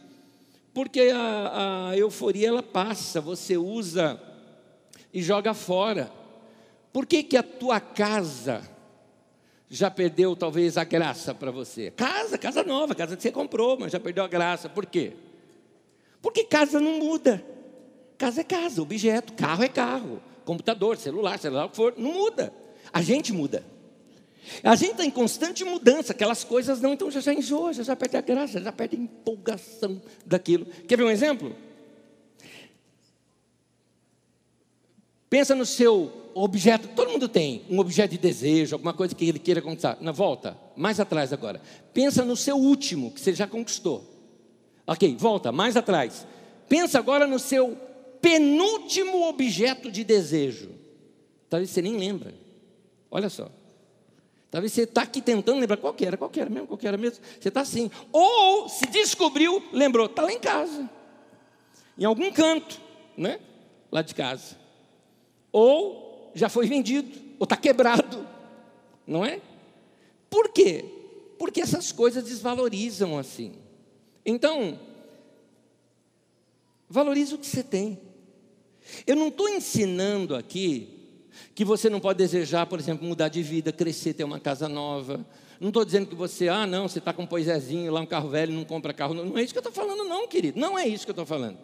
porque 0.74 1.12
a, 1.14 1.90
a 1.90 1.98
euforia 1.98 2.48
ela 2.48 2.64
passa, 2.64 3.20
você 3.20 3.58
usa 3.58 4.18
e 5.14 5.22
joga 5.22 5.54
fora. 5.54 6.10
Por 6.94 7.06
que, 7.06 7.24
que 7.24 7.36
a 7.36 7.44
tua 7.44 7.82
casa 7.82 8.62
já 9.70 9.92
perdeu 9.92 10.36
talvez 10.36 10.78
a 10.78 10.84
graça 10.84 11.34
para 11.34 11.52
você? 11.52 11.92
Casa, 11.92 12.38
casa 12.38 12.64
nova, 12.64 12.96
casa 12.96 13.16
que 13.16 13.22
você 13.22 13.32
comprou, 13.32 13.78
mas 13.80 13.92
já 13.92 14.00
perdeu 14.00 14.24
a 14.24 14.28
graça. 14.28 14.68
Por 14.68 14.86
quê? 14.86 15.14
Porque 16.22 16.44
casa 16.44 16.80
não 16.80 17.00
muda. 17.00 17.44
Casa 18.18 18.42
é 18.42 18.44
casa, 18.44 18.82
objeto, 18.82 19.32
carro 19.34 19.64
é 19.64 19.70
carro, 19.70 20.22
computador, 20.44 20.98
celular, 20.98 21.40
celular 21.40 21.66
o 21.66 21.70
que 21.70 21.76
for, 21.76 21.94
não 21.98 22.12
muda. 22.12 22.52
A 22.92 23.02
gente 23.02 23.32
muda. 23.32 23.64
A 24.64 24.76
gente 24.76 24.92
está 24.92 25.06
em 25.06 25.12
constante 25.12 25.64
mudança, 25.64 26.12
aquelas 26.12 26.44
coisas 26.44 26.82
não, 26.82 26.94
então 26.94 27.10
já 27.12 27.20
já 27.20 27.34
enjoa, 27.34 27.72
já 27.72 27.84
já 27.84 27.96
perde 27.96 28.18
a 28.18 28.22
graça, 28.22 28.60
já 28.60 28.72
perde 28.72 28.96
a 28.96 29.00
empolgação 29.00 30.02
daquilo. 30.26 30.66
Quer 30.88 30.98
ver 30.98 31.04
um 31.04 31.10
exemplo? 31.10 31.56
Pensa 35.30 35.54
no 35.54 35.66
seu 35.66 36.12
objeto, 36.34 36.88
todo 36.90 37.12
mundo 37.12 37.28
tem 37.28 37.64
um 37.70 37.80
objeto 37.80 38.12
de 38.12 38.18
desejo, 38.18 38.76
alguma 38.76 38.94
coisa 38.94 39.14
que 39.14 39.28
ele 39.28 39.40
queira 39.40 39.62
conquistar. 39.62 39.98
Na 40.02 40.12
volta, 40.12 40.58
mais 40.76 41.00
atrás 41.00 41.32
agora. 41.32 41.62
Pensa 41.94 42.26
no 42.26 42.36
seu 42.36 42.58
último, 42.58 43.12
que 43.12 43.20
você 43.20 43.34
já 43.34 43.46
conquistou. 43.46 44.04
Ok, 44.88 45.16
volta, 45.18 45.52
mais 45.52 45.78
atrás. 45.78 46.26
Pensa 46.68 46.98
agora 46.98 47.28
no 47.28 47.38
seu 47.38 47.78
penúltimo 48.22 49.28
objeto 49.28 49.92
de 49.92 50.04
desejo. 50.04 50.72
Talvez 51.50 51.70
você 51.70 51.82
nem 51.82 51.98
lembra. 51.98 52.34
Olha 53.12 53.30
só. 53.30 53.52
Talvez 54.52 54.74
você 54.74 54.84
está 54.84 55.04
aqui 55.04 55.22
tentando 55.22 55.60
lembrar 55.60 55.78
qual 55.78 55.94
que 55.94 56.06
era, 56.06 56.18
qual 56.18 56.30
que 56.30 56.40
era 56.40 56.50
mesmo, 56.50 56.68
qual 56.68 56.78
que 56.78 56.88
era 56.88 56.98
mesmo. 56.98 57.24
Você 57.40 57.50
está 57.50 57.62
assim. 57.62 57.92
Ou 58.12 58.68
se 58.68 58.88
descobriu, 58.88 59.64
lembrou, 59.72 60.08
está 60.08 60.24
lá 60.24 60.32
em 60.32 60.40
casa. 60.40 60.90
Em 61.98 62.06
algum 62.06 62.32
canto, 62.32 62.80
né? 63.16 63.40
Lá 63.92 64.02
de 64.02 64.16
casa. 64.16 64.58
Ou 65.52 66.32
já 66.34 66.50
foi 66.50 66.68
vendido, 66.68 67.10
ou 67.40 67.44
está 67.44 67.56
quebrado. 67.56 68.28
Não 69.06 69.26
é? 69.26 69.42
Por 70.30 70.50
quê? 70.50 70.86
Porque 71.38 71.62
essas 71.62 71.92
coisas 71.92 72.24
desvalorizam 72.24 73.18
assim. 73.18 73.54
Então, 74.26 74.80
valorize 76.90 77.34
o 77.34 77.38
que 77.38 77.48
você 77.48 77.64
tem. 77.64 78.00
Eu 79.06 79.16
não 79.16 79.30
estou 79.30 79.48
ensinando 79.50 80.36
aqui 80.36 81.00
que 81.56 81.64
você 81.64 81.90
não 81.90 82.00
pode 82.00 82.18
desejar, 82.18 82.66
por 82.66 82.80
exemplo, 82.80 83.08
mudar 83.08 83.30
de 83.30 83.42
vida, 83.42 83.72
crescer, 83.72 84.14
ter 84.14 84.24
uma 84.24 84.40
casa 84.40 84.68
nova. 84.68 85.26
Não 85.60 85.70
estou 85.70 85.84
dizendo 85.84 86.08
que 86.08 86.16
você, 86.16 86.48
ah, 86.48 86.66
não, 86.66 86.88
você 86.88 87.00
está 87.00 87.12
com 87.12 87.24
um 87.24 87.28
poisézinho 87.28 87.92
lá, 87.92 88.00
um 88.00 88.06
carro 88.06 88.30
velho, 88.30 88.54
não 88.54 88.64
compra 88.64 88.94
carro. 88.94 89.14
Não, 89.14 89.26
não 89.26 89.38
é 89.38 89.44
isso 89.44 89.54
que 89.54 89.58
eu 89.58 89.68
estou 89.68 89.74
falando, 89.74 90.04
não, 90.04 90.28
querido. 90.28 90.60
Não 90.60 90.78
é 90.78 90.88
isso 90.88 91.06
que 91.06 91.12
eu 91.12 91.14
estou 91.14 91.26
falando. 91.26 91.58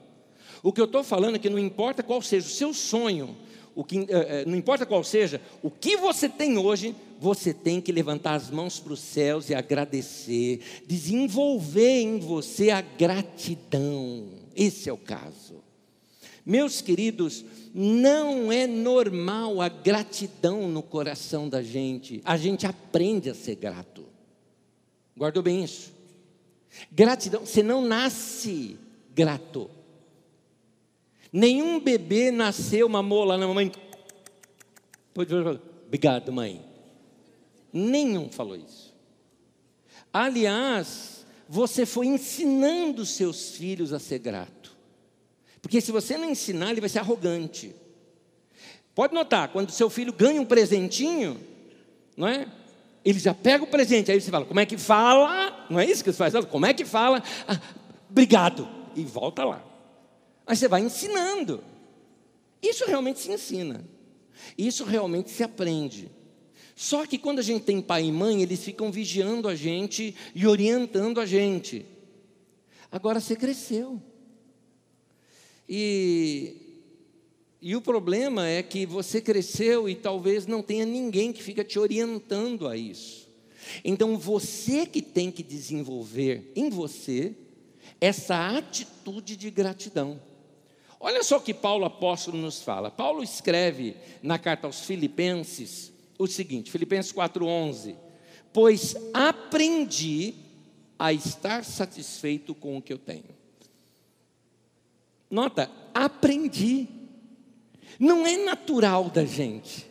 O 0.61 0.73
que 0.73 0.81
eu 0.81 0.85
estou 0.85 1.03
falando 1.03 1.35
é 1.35 1.39
que 1.39 1.49
não 1.49 1.59
importa 1.59 2.03
qual 2.03 2.21
seja 2.21 2.47
o 2.47 2.49
seu 2.49 2.73
sonho, 2.73 3.37
o 3.75 3.83
que, 3.83 4.07
é, 4.09 4.45
não 4.45 4.55
importa 4.55 4.85
qual 4.85 5.03
seja, 5.03 5.41
o 5.61 5.69
que 5.69 5.97
você 5.97 6.29
tem 6.29 6.57
hoje, 6.57 6.95
você 7.19 7.53
tem 7.53 7.81
que 7.81 7.91
levantar 7.91 8.35
as 8.35 8.49
mãos 8.49 8.79
para 8.79 8.93
os 8.93 9.01
céus 9.01 9.49
e 9.49 9.53
agradecer, 9.53 10.61
desenvolver 10.87 12.01
em 12.01 12.19
você 12.19 12.69
a 12.69 12.81
gratidão. 12.81 14.29
Esse 14.55 14.89
é 14.89 14.93
o 14.93 14.97
caso. 14.97 15.55
Meus 16.45 16.79
queridos, 16.79 17.43
não 17.73 18.51
é 18.51 18.65
normal 18.65 19.59
a 19.61 19.67
gratidão 19.67 20.69
no 20.69 20.81
coração 20.81 21.49
da 21.49 21.61
gente. 21.61 22.21
A 22.23 22.37
gente 22.37 22.65
aprende 22.65 23.29
a 23.29 23.35
ser 23.35 23.55
grato. 23.55 24.05
Guardou 25.17 25.43
bem 25.43 25.63
isso? 25.63 25.91
Gratidão, 26.91 27.45
você 27.45 27.61
não 27.61 27.81
nasce 27.81 28.77
grato. 29.13 29.69
Nenhum 31.35 31.81
bebê 31.81 32.31
nasceu, 32.31 32.87
mamou 32.87 33.25
lá 33.25 33.37
na 33.37 33.45
mamãe. 33.45 33.69
Obrigado, 35.85 36.31
mãe. 36.31 36.63
Nenhum 37.73 38.29
falou 38.29 38.55
isso. 38.55 38.95
Aliás, 40.13 41.25
você 41.49 41.85
foi 41.85 42.07
ensinando 42.07 43.05
seus 43.05 43.51
filhos 43.51 43.91
a 43.91 43.99
ser 43.99 44.19
grato. 44.19 44.77
Porque 45.61 45.81
se 45.81 45.91
você 45.91 46.17
não 46.17 46.29
ensinar, 46.29 46.71
ele 46.71 46.79
vai 46.79 46.89
ser 46.89 46.99
arrogante. 46.99 47.75
Pode 48.93 49.13
notar, 49.13 49.49
quando 49.49 49.71
seu 49.71 49.89
filho 49.89 50.13
ganha 50.13 50.41
um 50.41 50.45
presentinho, 50.45 51.37
não 52.15 52.29
é? 52.29 52.47
Ele 53.03 53.19
já 53.19 53.33
pega 53.33 53.61
o 53.61 53.67
presente, 53.67 54.09
aí 54.09 54.21
você 54.21 54.31
fala, 54.31 54.45
como 54.45 54.61
é 54.61 54.65
que 54.65 54.77
fala? 54.77 55.67
Não 55.69 55.81
é 55.81 55.85
isso 55.85 56.01
que 56.01 56.13
você 56.13 56.17
faz? 56.17 56.45
Como 56.45 56.65
é 56.65 56.73
que 56.73 56.85
fala? 56.85 57.21
Ah, 57.45 57.59
obrigado. 58.09 58.69
E 58.95 59.03
volta 59.03 59.43
lá. 59.43 59.74
Aí 60.45 60.55
você 60.55 60.67
vai 60.67 60.81
ensinando. 60.81 61.63
Isso 62.61 62.85
realmente 62.85 63.19
se 63.19 63.31
ensina. 63.31 63.83
Isso 64.57 64.83
realmente 64.83 65.29
se 65.29 65.43
aprende. 65.43 66.09
Só 66.75 67.05
que 67.05 67.17
quando 67.17 67.39
a 67.39 67.43
gente 67.43 67.63
tem 67.63 67.81
pai 67.81 68.05
e 68.05 68.11
mãe, 68.11 68.41
eles 68.41 68.63
ficam 68.63 68.91
vigiando 68.91 69.47
a 69.47 69.55
gente 69.55 70.13
e 70.35 70.45
orientando 70.45 71.21
a 71.21 71.25
gente. 71.25 71.85
Agora 72.91 73.19
você 73.19 73.35
cresceu. 73.35 74.01
E, 75.67 76.57
e 77.61 77.75
o 77.75 77.81
problema 77.81 78.47
é 78.47 78.61
que 78.61 78.85
você 78.85 79.21
cresceu 79.21 79.89
e 79.89 79.95
talvez 79.95 80.45
não 80.45 80.61
tenha 80.61 80.85
ninguém 80.85 81.31
que 81.31 81.41
fica 81.41 81.63
te 81.63 81.79
orientando 81.79 82.67
a 82.67 82.75
isso. 82.75 83.25
Então 83.83 84.17
você 84.17 84.85
que 84.85 85.01
tem 85.01 85.31
que 85.31 85.41
desenvolver 85.41 86.51
em 86.55 86.69
você 86.69 87.33
essa 87.99 88.57
atitude 88.57 89.35
de 89.35 89.49
gratidão. 89.49 90.19
Olha 90.99 91.23
só 91.23 91.37
o 91.37 91.41
que 91.41 91.53
Paulo 91.53 91.85
apóstolo 91.85 92.37
nos 92.37 92.61
fala. 92.61 92.89
Paulo 92.89 93.23
escreve 93.23 93.95
na 94.23 94.39
carta 94.39 94.67
aos 94.67 94.81
Filipenses 94.81 95.91
o 96.17 96.27
seguinte, 96.27 96.71
Filipenses 96.71 97.11
4:11, 97.11 97.95
pois 98.53 98.95
aprendi 99.13 100.33
a 100.97 101.11
estar 101.11 101.63
satisfeito 101.65 102.55
com 102.55 102.77
o 102.77 102.81
que 102.81 102.93
eu 102.93 102.97
tenho. 102.97 103.35
Nota, 105.29 105.69
aprendi. 105.93 106.87
Não 107.99 108.25
é 108.25 108.37
natural 108.37 109.09
da 109.09 109.25
gente. 109.25 109.85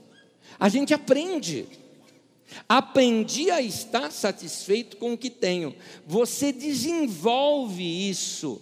A 0.59 0.69
gente 0.69 0.95
aprende. 0.95 1.67
Aprendi 2.69 3.51
a 3.51 3.61
estar 3.61 4.11
satisfeito 4.11 4.97
com 4.97 5.13
o 5.13 5.19
que 5.19 5.29
tenho. 5.29 5.75
Você 6.07 6.53
desenvolve 6.53 7.83
isso. 8.09 8.61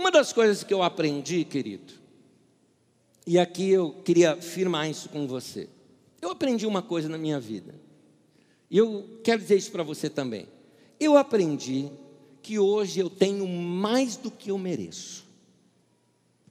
Uma 0.00 0.10
das 0.10 0.32
coisas 0.32 0.64
que 0.64 0.72
eu 0.72 0.82
aprendi, 0.82 1.44
querido, 1.44 1.92
e 3.26 3.38
aqui 3.38 3.68
eu 3.68 3.92
queria 4.02 4.32
afirmar 4.32 4.88
isso 4.88 5.10
com 5.10 5.26
você. 5.26 5.68
Eu 6.22 6.30
aprendi 6.30 6.64
uma 6.66 6.80
coisa 6.80 7.06
na 7.06 7.18
minha 7.18 7.38
vida. 7.38 7.74
E 8.70 8.78
eu 8.78 9.20
quero 9.22 9.42
dizer 9.42 9.58
isso 9.58 9.70
para 9.70 9.82
você 9.82 10.08
também. 10.08 10.48
Eu 10.98 11.18
aprendi 11.18 11.90
que 12.42 12.58
hoje 12.58 12.98
eu 12.98 13.10
tenho 13.10 13.46
mais 13.46 14.16
do 14.16 14.30
que 14.30 14.50
eu 14.50 14.56
mereço. 14.56 15.26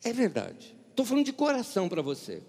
É 0.03 0.13
verdade. 0.13 0.75
Estou 0.91 1.03
falando 1.03 1.25
de 1.25 1.33
coração 1.33 1.89
para 1.89 2.03
você. 2.03 2.43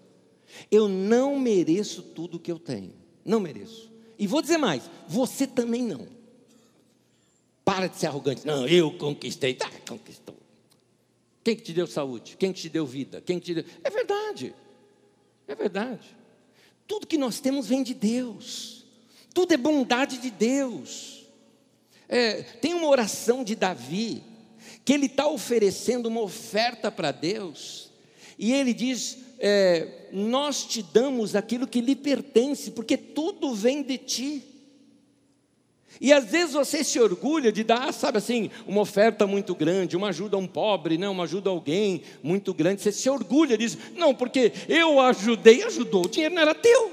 Eu 0.69 0.87
não 0.87 1.39
mereço 1.39 2.03
tudo 2.03 2.39
que 2.39 2.51
eu 2.51 2.59
tenho. 2.59 2.93
Não 3.25 3.39
mereço. 3.39 3.91
E 4.19 4.27
vou 4.27 4.39
dizer 4.39 4.59
mais: 4.59 4.83
você 5.07 5.47
também 5.47 5.81
não. 5.81 6.07
Para 7.65 7.87
de 7.87 7.97
ser 7.97 8.05
arrogante. 8.05 8.45
Não, 8.45 8.67
eu 8.67 8.95
conquistei. 8.99 9.55
Tá, 9.55 9.67
conquistou. 9.89 10.40
Quem 11.43 11.55
que 11.55 11.63
te 11.63 11.73
deu 11.73 11.87
saúde? 11.87 12.35
Quem 12.37 12.53
que 12.53 12.61
te 12.61 12.69
deu 12.69 12.85
vida? 12.85 13.21
Quem 13.21 13.39
que 13.39 13.45
te 13.45 13.53
deu. 13.55 13.65
É 13.83 13.89
verdade. 13.89 14.53
É 15.47 15.55
verdade. 15.55 16.15
Tudo 16.87 17.07
que 17.07 17.17
nós 17.17 17.39
temos 17.39 17.67
vem 17.67 17.83
de 17.83 17.93
Deus. 17.93 18.85
Tudo 19.33 19.53
é 19.53 19.57
bondade 19.57 20.17
de 20.17 20.29
Deus. 20.29 21.25
É, 22.07 22.41
tem 22.43 22.73
uma 22.73 22.87
oração 22.87 23.43
de 23.43 23.55
Davi, 23.55 24.21
que 24.83 24.91
ele 24.91 25.05
está 25.05 25.27
oferecendo 25.27 26.07
uma 26.07 26.21
oferta 26.21 26.91
para 26.91 27.11
Deus, 27.11 27.89
e 28.37 28.51
ele 28.51 28.73
diz: 28.73 29.17
é, 29.39 30.09
Nós 30.11 30.65
te 30.65 30.83
damos 30.83 31.35
aquilo 31.35 31.65
que 31.65 31.79
lhe 31.79 31.95
pertence, 31.95 32.71
porque 32.71 32.97
tudo 32.97 33.55
vem 33.55 33.81
de 33.81 33.97
ti. 33.97 34.43
E 35.99 36.13
às 36.13 36.25
vezes 36.25 36.53
você 36.53 36.83
se 36.83 36.99
orgulha 36.99 37.51
de 37.51 37.63
dar, 37.63 37.93
sabe 37.93 38.17
assim, 38.17 38.49
uma 38.65 38.81
oferta 38.81 39.27
muito 39.27 39.53
grande, 39.53 39.97
uma 39.97 40.09
ajuda 40.09 40.35
a 40.37 40.39
um 40.39 40.47
pobre, 40.47 40.97
né, 40.97 41.09
uma 41.09 41.23
ajuda 41.23 41.49
a 41.49 41.53
alguém 41.53 42.03
muito 42.23 42.53
grande. 42.53 42.81
Você 42.81 42.91
se 42.91 43.09
orgulha 43.09 43.57
disso. 43.57 43.77
Não, 43.95 44.13
porque 44.13 44.51
eu 44.69 44.99
ajudei, 44.99 45.63
ajudou, 45.63 46.05
o 46.05 46.09
dinheiro 46.09 46.35
não 46.35 46.41
era 46.41 46.55
teu. 46.55 46.91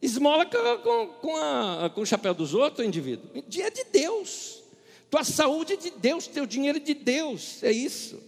Esmola 0.00 0.44
com, 0.44 1.06
com, 1.20 1.36
a, 1.36 1.90
com 1.94 2.00
o 2.02 2.06
chapéu 2.06 2.34
dos 2.34 2.52
outros, 2.52 2.86
indivíduo. 2.86 3.42
É 3.58 3.70
de 3.70 3.84
Deus. 3.84 4.62
Tua 5.10 5.24
saúde 5.24 5.74
é 5.74 5.76
de 5.76 5.90
Deus, 5.90 6.26
teu 6.26 6.44
dinheiro 6.44 6.78
é 6.78 6.80
de 6.80 6.94
Deus. 6.94 7.62
É 7.62 7.70
isso. 7.70 8.20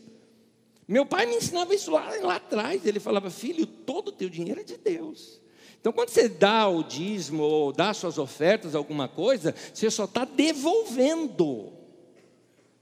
Meu 0.89 1.05
pai 1.05 1.27
me 1.27 1.35
ensinava 1.35 1.75
isso 1.75 1.91
lá, 1.91 2.09
lá 2.23 2.37
atrás. 2.37 2.87
Ele 2.87 3.01
falava, 3.01 3.29
filho, 3.29 3.67
todo 3.67 4.09
o 4.09 4.13
teu 4.13 4.29
dinheiro 4.29 4.61
é 4.61 4.65
de 4.65 4.77
Deus. 4.77 5.41
Então, 5.81 5.93
quando 5.93 6.09
você 6.09 6.29
dá 6.29 6.69
o 6.69 6.83
dízimo 6.83 7.43
ou 7.43 7.73
dá 7.73 7.95
suas 7.95 8.19
ofertas, 8.19 8.75
alguma 8.75 9.09
coisa, 9.09 9.55
você 9.73 9.91
só 9.91 10.05
está 10.05 10.25
devolvendo. 10.25 11.73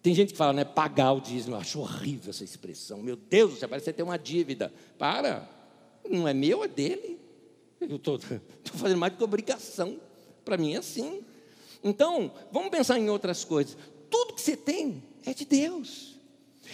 Tem 0.03 0.15
gente 0.15 0.33
que 0.33 0.39
fala, 0.39 0.53
né, 0.53 0.65
pagar 0.65 1.13
o 1.13 1.21
dízimo. 1.21 1.57
Eu 1.57 1.61
acho 1.61 1.81
horrível 1.81 2.31
essa 2.31 2.45
expressão. 2.45 3.03
Meu 3.03 3.17
Deus, 3.17 3.59
você 3.59 3.67
parece 3.67 3.93
ter 3.93 4.03
uma 4.03 4.19
dívida. 4.19 4.73
Para, 4.99 5.49
não 6.09 6.29
é 6.29 6.35
meu, 6.35 6.63
é 6.63 6.69
dele. 6.69 7.19
Eu 7.81 7.97
estou 7.97 8.19
fazendo 8.75 8.99
mais 8.99 9.13
do 9.13 9.17
que 9.17 9.25
obrigação. 9.25 9.99
Para 10.45 10.57
mim 10.57 10.75
é 10.75 10.79
assim. 10.79 11.23
Então, 11.83 12.33
vamos 12.53 12.71
pensar 12.71 12.99
em 12.99 13.09
outras 13.09 13.45
coisas. 13.45 13.77
Tudo 14.11 14.35
que 14.35 14.41
você 14.41 14.57
tem 14.57 15.03
é 15.25 15.35
de 15.35 15.45
Deus. 15.45 16.14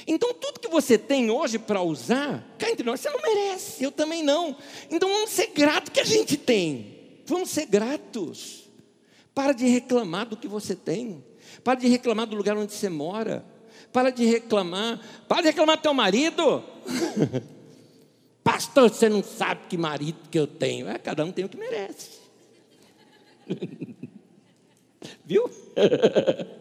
Então, 0.06 0.32
tudo 0.34 0.60
que 0.60 0.68
você 0.68 0.96
tem 0.96 1.30
hoje 1.30 1.58
para 1.58 1.82
usar, 1.82 2.46
cá 2.58 2.70
entre 2.70 2.84
nós, 2.84 3.00
você 3.00 3.10
não 3.10 3.20
merece, 3.20 3.84
eu 3.84 3.92
também 3.92 4.22
não. 4.22 4.56
Então, 4.90 5.08
vamos 5.08 5.30
ser 5.30 5.48
gratos 5.48 5.90
que 5.92 6.00
a 6.00 6.04
gente 6.04 6.36
tem. 6.36 7.22
Vamos 7.26 7.50
ser 7.50 7.66
gratos. 7.66 8.68
Para 9.34 9.52
de 9.52 9.66
reclamar 9.66 10.26
do 10.26 10.36
que 10.36 10.48
você 10.48 10.74
tem. 10.74 11.24
Para 11.62 11.78
de 11.78 11.88
reclamar 11.88 12.26
do 12.26 12.36
lugar 12.36 12.56
onde 12.56 12.72
você 12.72 12.88
mora. 12.88 13.44
Para 13.92 14.10
de 14.10 14.24
reclamar. 14.24 15.00
Para 15.28 15.42
de 15.42 15.48
reclamar 15.48 15.76
do 15.76 15.82
teu 15.82 15.94
marido. 15.94 16.64
Pastor, 18.42 18.90
você 18.90 19.08
não 19.08 19.22
sabe 19.22 19.62
que 19.68 19.76
marido 19.76 20.18
que 20.30 20.38
eu 20.38 20.46
tenho. 20.46 20.88
É, 20.88 20.98
cada 20.98 21.24
um 21.24 21.30
tem 21.30 21.44
o 21.44 21.48
que 21.48 21.56
merece. 21.56 22.18
Viu? 25.24 25.48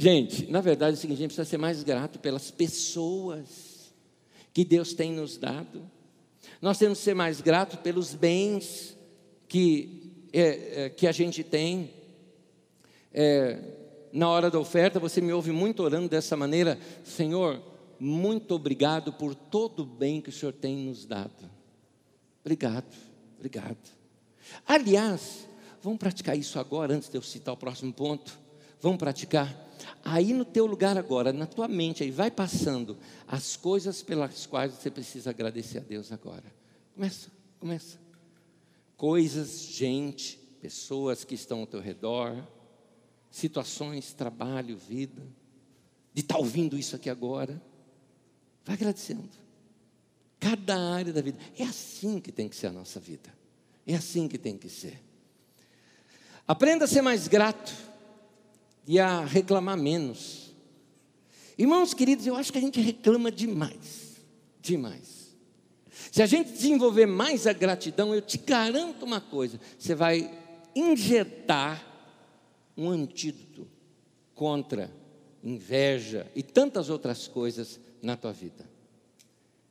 Gente, 0.00 0.50
na 0.50 0.62
verdade 0.62 0.92
é 0.92 0.94
o 0.94 0.96
seguinte: 0.98 1.18
a 1.18 1.20
gente 1.20 1.34
precisa 1.34 1.44
ser 1.44 1.58
mais 1.58 1.82
grato 1.82 2.18
pelas 2.18 2.50
pessoas 2.50 3.92
que 4.50 4.64
Deus 4.64 4.94
tem 4.94 5.12
nos 5.12 5.36
dado. 5.36 5.82
Nós 6.62 6.78
temos 6.78 6.96
que 6.96 7.04
ser 7.04 7.12
mais 7.12 7.42
gratos 7.42 7.78
pelos 7.80 8.14
bens 8.14 8.96
que, 9.46 10.26
é, 10.32 10.84
é, 10.84 10.88
que 10.88 11.06
a 11.06 11.12
gente 11.12 11.44
tem. 11.44 11.90
É, 13.12 13.58
na 14.10 14.26
hora 14.30 14.50
da 14.50 14.58
oferta, 14.58 14.98
você 14.98 15.20
me 15.20 15.34
ouve 15.34 15.52
muito 15.52 15.82
orando 15.82 16.08
dessa 16.08 16.34
maneira: 16.34 16.78
Senhor, 17.04 17.60
muito 17.98 18.54
obrigado 18.54 19.12
por 19.12 19.34
todo 19.34 19.80
o 19.80 19.84
bem 19.84 20.22
que 20.22 20.30
o 20.30 20.32
Senhor 20.32 20.54
tem 20.54 20.78
nos 20.78 21.04
dado. 21.04 21.44
Obrigado, 22.40 22.96
obrigado. 23.36 23.76
Aliás, 24.66 25.46
vamos 25.82 25.98
praticar 25.98 26.38
isso 26.38 26.58
agora, 26.58 26.94
antes 26.94 27.10
de 27.10 27.18
eu 27.18 27.22
citar 27.22 27.52
o 27.52 27.58
próximo 27.58 27.92
ponto. 27.92 28.38
Vamos 28.80 28.96
praticar. 28.96 29.68
Aí 30.04 30.32
no 30.32 30.44
teu 30.44 30.66
lugar 30.66 30.96
agora, 30.96 31.32
na 31.32 31.46
tua 31.46 31.68
mente, 31.68 32.02
aí 32.02 32.10
vai 32.10 32.30
passando 32.30 32.96
as 33.26 33.56
coisas 33.56 34.02
pelas 34.02 34.46
quais 34.46 34.72
você 34.72 34.90
precisa 34.90 35.30
agradecer 35.30 35.78
a 35.78 35.82
Deus 35.82 36.12
agora. 36.12 36.44
Começa, 36.94 37.30
começa. 37.58 37.98
Coisas, 38.96 39.60
gente, 39.60 40.38
pessoas 40.60 41.24
que 41.24 41.34
estão 41.34 41.60
ao 41.60 41.66
teu 41.66 41.80
redor, 41.80 42.36
situações, 43.30 44.12
trabalho, 44.12 44.76
vida, 44.76 45.22
de 46.12 46.22
estar 46.22 46.34
tá 46.34 46.40
ouvindo 46.40 46.76
isso 46.76 46.96
aqui 46.96 47.08
agora. 47.08 47.60
Vai 48.64 48.74
agradecendo. 48.74 49.28
Cada 50.38 50.78
área 50.78 51.12
da 51.12 51.20
vida. 51.20 51.38
É 51.58 51.64
assim 51.64 52.20
que 52.20 52.32
tem 52.32 52.48
que 52.48 52.56
ser 52.56 52.68
a 52.68 52.72
nossa 52.72 52.98
vida. 52.98 53.32
É 53.86 53.94
assim 53.94 54.28
que 54.28 54.38
tem 54.38 54.56
que 54.56 54.68
ser. 54.68 55.02
Aprenda 56.46 56.84
a 56.84 56.88
ser 56.88 57.02
mais 57.02 57.28
grato 57.28 57.89
e 58.86 58.98
a 58.98 59.24
reclamar 59.24 59.76
menos. 59.76 60.54
Irmãos 61.56 61.92
queridos, 61.92 62.26
eu 62.26 62.36
acho 62.36 62.52
que 62.52 62.58
a 62.58 62.60
gente 62.60 62.80
reclama 62.80 63.30
demais, 63.30 64.16
demais. 64.60 65.36
Se 66.10 66.22
a 66.22 66.26
gente 66.26 66.50
desenvolver 66.52 67.06
mais 67.06 67.46
a 67.46 67.52
gratidão, 67.52 68.14
eu 68.14 68.22
te 68.22 68.38
garanto 68.38 69.04
uma 69.04 69.20
coisa: 69.20 69.60
você 69.78 69.94
vai 69.94 70.30
injetar 70.74 71.86
um 72.76 72.90
antídoto 72.90 73.68
contra 74.34 74.90
inveja 75.44 76.30
e 76.34 76.42
tantas 76.42 76.88
outras 76.88 77.28
coisas 77.28 77.78
na 78.02 78.16
tua 78.16 78.32
vida. 78.32 78.68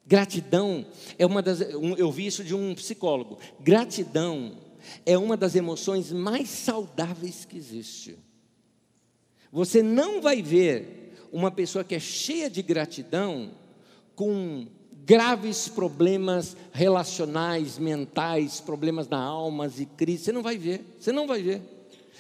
Gratidão 0.06 0.86
é 1.18 1.26
uma 1.26 1.42
das. 1.42 1.62
Eu 1.62 2.12
vi 2.12 2.26
isso 2.26 2.44
de 2.44 2.56
um 2.56 2.74
psicólogo. 2.74 3.38
Gratidão 3.60 4.58
é 5.06 5.18
uma 5.18 5.36
das 5.36 5.56
emoções 5.56 6.12
mais 6.12 6.50
saudáveis 6.50 7.46
que 7.46 7.58
existe. 7.58 8.18
Você 9.52 9.82
não 9.82 10.22
vai 10.22 10.42
ver 10.42 11.16
uma 11.32 11.52
pessoa 11.52 11.84
que 11.84 11.96
é 11.96 12.00
cheia 12.00 12.50
de 12.50 12.62
gratidão 12.62 13.52
com 14.16 14.68
graves 15.06 15.68
problemas 15.68 16.56
relacionais, 16.72 17.80
mentais, 17.80 18.62
problemas 18.62 19.08
na 19.08 19.20
alma 19.20 19.72
e 19.78 19.86
crise. 19.86 20.26
Você 20.26 20.32
não 20.32 20.44
vai 20.44 20.58
ver, 20.58 20.84
você 21.00 21.12
não 21.12 21.26
vai 21.26 21.42
ver. 21.42 21.62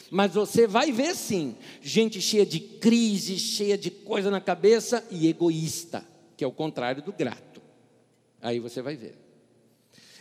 Mas 0.09 0.33
você 0.33 0.65
vai 0.65 0.91
ver 0.91 1.15
sim, 1.15 1.55
gente 1.81 2.19
cheia 2.19 2.45
de 2.45 2.59
crise, 2.59 3.37
cheia 3.37 3.77
de 3.77 3.91
coisa 3.91 4.31
na 4.31 4.41
cabeça 4.41 5.05
e 5.11 5.27
egoísta, 5.27 6.03
que 6.35 6.43
é 6.43 6.47
o 6.47 6.51
contrário 6.51 7.03
do 7.03 7.13
grato. 7.13 7.61
Aí 8.41 8.59
você 8.59 8.81
vai 8.81 8.95
ver. 8.95 9.15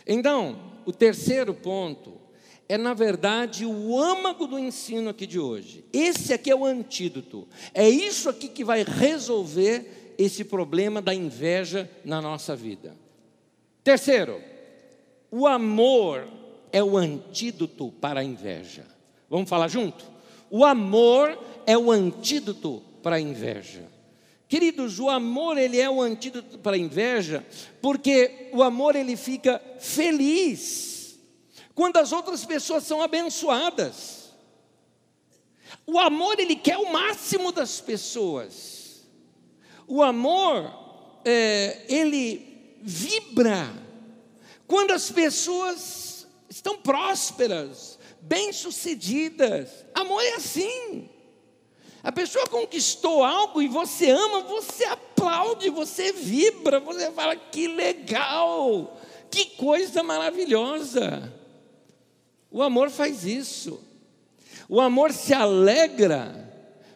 Então, 0.05 0.73
o 0.85 0.91
terceiro 0.91 1.53
ponto 1.53 2.19
é, 2.69 2.77
na 2.77 2.93
verdade, 2.93 3.65
o 3.65 3.99
âmago 3.99 4.45
do 4.45 4.59
ensino 4.59 5.09
aqui 5.09 5.25
de 5.25 5.39
hoje. 5.39 5.83
Esse 5.91 6.31
aqui 6.31 6.51
é 6.51 6.55
o 6.55 6.63
antídoto. 6.63 7.47
É 7.73 7.89
isso 7.89 8.29
aqui 8.29 8.47
que 8.47 8.63
vai 8.63 8.83
resolver 8.83 10.13
esse 10.19 10.43
problema 10.43 11.01
da 11.01 11.11
inveja 11.11 11.89
na 12.05 12.21
nossa 12.21 12.55
vida. 12.55 12.95
Terceiro, 13.83 14.39
o 15.31 15.47
amor 15.47 16.27
é 16.71 16.83
o 16.83 16.95
antídoto 16.95 17.91
para 17.99 18.19
a 18.19 18.23
inveja. 18.23 18.85
Vamos 19.27 19.49
falar 19.49 19.67
junto? 19.67 20.05
O 20.51 20.63
amor 20.63 21.43
é 21.65 21.75
o 21.75 21.89
antídoto 21.89 22.83
para 23.01 23.15
a 23.15 23.19
inveja. 23.19 23.89
Queridos, 24.47 24.99
o 24.99 25.09
amor 25.09 25.57
ele 25.57 25.79
é 25.79 25.89
o 25.89 26.01
antídoto 26.01 26.59
para 26.59 26.75
a 26.75 26.79
inveja, 26.79 27.43
porque 27.81 28.49
o 28.53 28.61
amor 28.61 28.95
ele 28.95 29.15
fica 29.15 29.59
feliz 29.79 30.88
quando 31.79 31.95
as 31.95 32.11
outras 32.11 32.43
pessoas 32.43 32.83
são 32.83 33.01
abençoadas. 33.01 34.33
O 35.87 35.97
amor, 35.97 36.37
ele 36.37 36.57
quer 36.57 36.77
o 36.77 36.91
máximo 36.91 37.53
das 37.53 37.79
pessoas. 37.79 39.07
O 39.87 40.03
amor, 40.03 40.73
é, 41.23 41.85
ele 41.87 42.75
vibra 42.81 43.71
quando 44.67 44.91
as 44.91 45.09
pessoas 45.09 46.27
estão 46.49 46.75
prósperas, 46.75 47.97
bem-sucedidas. 48.19 49.85
Amor 49.95 50.21
é 50.21 50.33
assim. 50.33 51.09
A 52.03 52.11
pessoa 52.11 52.45
conquistou 52.47 53.23
algo 53.23 53.61
e 53.61 53.69
você 53.69 54.09
ama, 54.09 54.41
você 54.41 54.83
aplaude, 54.83 55.69
você 55.69 56.11
vibra, 56.11 56.81
você 56.81 57.09
fala 57.11 57.37
que 57.37 57.69
legal, 57.69 58.99
que 59.31 59.45
coisa 59.51 60.03
maravilhosa. 60.03 61.38
O 62.51 62.61
amor 62.61 62.89
faz 62.89 63.25
isso. 63.25 63.79
O 64.67 64.79
amor 64.79 65.11
se 65.11 65.33
alegra 65.33 66.47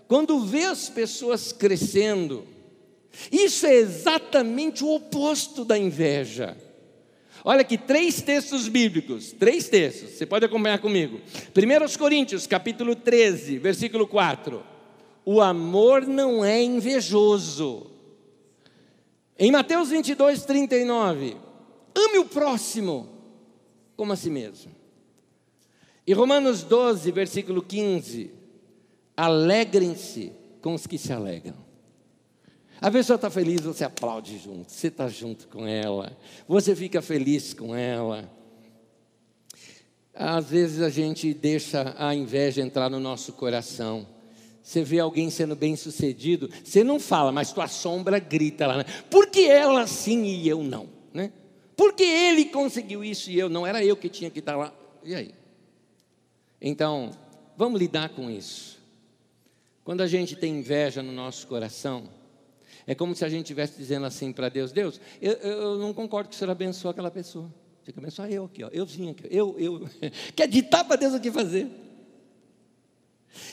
quando 0.07 0.39
vê 0.41 0.65
as 0.65 0.89
pessoas 0.89 1.51
crescendo. 1.51 2.45
Isso 3.31 3.65
é 3.65 3.73
exatamente 3.75 4.83
o 4.83 4.93
oposto 4.93 5.63
da 5.63 5.77
inveja. 5.77 6.57
Olha 7.45 7.61
aqui, 7.61 7.77
três 7.77 8.21
textos 8.21 8.67
bíblicos, 8.67 9.33
três 9.33 9.67
textos, 9.67 10.11
você 10.11 10.25
pode 10.25 10.45
acompanhar 10.45 10.79
comigo. 10.79 11.19
1 11.55 11.97
Coríntios, 11.97 12.47
capítulo 12.47 12.95
13, 12.95 13.57
versículo 13.57 14.07
4. 14.07 14.63
O 15.25 15.41
amor 15.41 16.07
não 16.07 16.43
é 16.43 16.61
invejoso. 16.61 17.87
Em 19.37 19.51
Mateus 19.51 19.89
22, 19.89 20.45
39, 20.45 21.35
ame 21.95 22.17
o 22.19 22.25
próximo 22.25 23.09
como 23.95 24.13
a 24.13 24.15
si 24.15 24.29
mesmo. 24.29 24.82
E 26.05 26.13
Romanos 26.13 26.63
12, 26.63 27.11
versículo 27.11 27.61
15, 27.61 28.31
alegrem-se 29.15 30.33
com 30.61 30.73
os 30.73 30.85
que 30.85 30.97
se 30.97 31.13
alegram. 31.13 31.55
A 32.81 32.91
pessoa 32.91 33.15
está 33.15 33.29
feliz, 33.29 33.61
você 33.61 33.85
aplaude 33.85 34.37
junto, 34.37 34.69
você 34.69 34.87
está 34.87 35.07
junto 35.07 35.47
com 35.47 35.65
ela, 35.65 36.17
você 36.45 36.75
fica 36.75 37.01
feliz 37.01 37.53
com 37.53 37.73
ela. 37.73 38.29
Às 40.13 40.49
vezes 40.49 40.81
a 40.81 40.89
gente 40.89 41.33
deixa 41.33 41.95
a 41.97 42.13
inveja 42.13 42.61
entrar 42.61 42.89
no 42.89 42.99
nosso 42.99 43.31
coração. 43.33 44.05
Você 44.61 44.83
vê 44.83 44.99
alguém 44.99 45.29
sendo 45.29 45.55
bem 45.55 45.75
sucedido, 45.77 46.49
você 46.63 46.83
não 46.83 46.99
fala, 46.99 47.31
mas 47.31 47.53
tua 47.53 47.67
sombra 47.67 48.19
grita 48.19 48.67
lá, 48.67 48.77
né? 48.77 48.85
Por 49.09 49.27
que 49.27 49.45
ela 49.45 49.87
sim 49.87 50.23
e 50.25 50.47
eu 50.47 50.61
não? 50.61 50.89
Né? 51.13 51.31
Por 51.77 51.93
que 51.93 52.03
ele 52.03 52.45
conseguiu 52.45 53.03
isso 53.03 53.31
e 53.31 53.39
eu 53.39 53.49
não? 53.49 53.65
Era 53.65 53.83
eu 53.83 53.95
que 53.95 54.09
tinha 54.09 54.29
que 54.29 54.39
estar 54.39 54.57
lá. 54.57 54.73
E 55.03 55.15
aí? 55.15 55.33
Então, 56.65 57.11
vamos 57.57 57.77
lidar 57.77 58.07
com 58.09 58.29
isso. 58.31 58.81
Quando 59.83 59.99
a 59.99 60.07
gente 60.07 60.33
tem 60.33 60.59
inveja 60.59 61.03
no 61.03 61.11
nosso 61.11 61.45
coração, 61.45 62.09
é 62.87 62.95
como 62.95 63.13
se 63.13 63.25
a 63.25 63.29
gente 63.29 63.41
estivesse 63.41 63.77
dizendo 63.77 64.05
assim 64.05 64.31
para 64.31 64.47
Deus: 64.47 64.71
Deus, 64.71 64.99
eu, 65.21 65.33
eu, 65.33 65.77
não 65.77 65.93
concordo 65.93 66.29
que 66.29 66.35
o 66.35 66.37
Senhor 66.37 66.51
abençoe 66.51 66.91
aquela 66.91 67.11
pessoa. 67.11 67.53
Tem 67.83 67.93
que 67.93 67.99
abençoar 67.99 68.31
eu 68.31 68.45
aqui, 68.45 68.63
ó. 68.63 68.69
eu 68.71 68.85
vim 68.85 69.09
aqui, 69.09 69.27
eu, 69.29 69.59
eu. 69.59 69.89
Quer 70.33 70.47
ditar 70.47 70.85
para 70.85 70.95
Deus 70.95 71.13
o 71.13 71.19
que 71.19 71.29
fazer. 71.29 71.67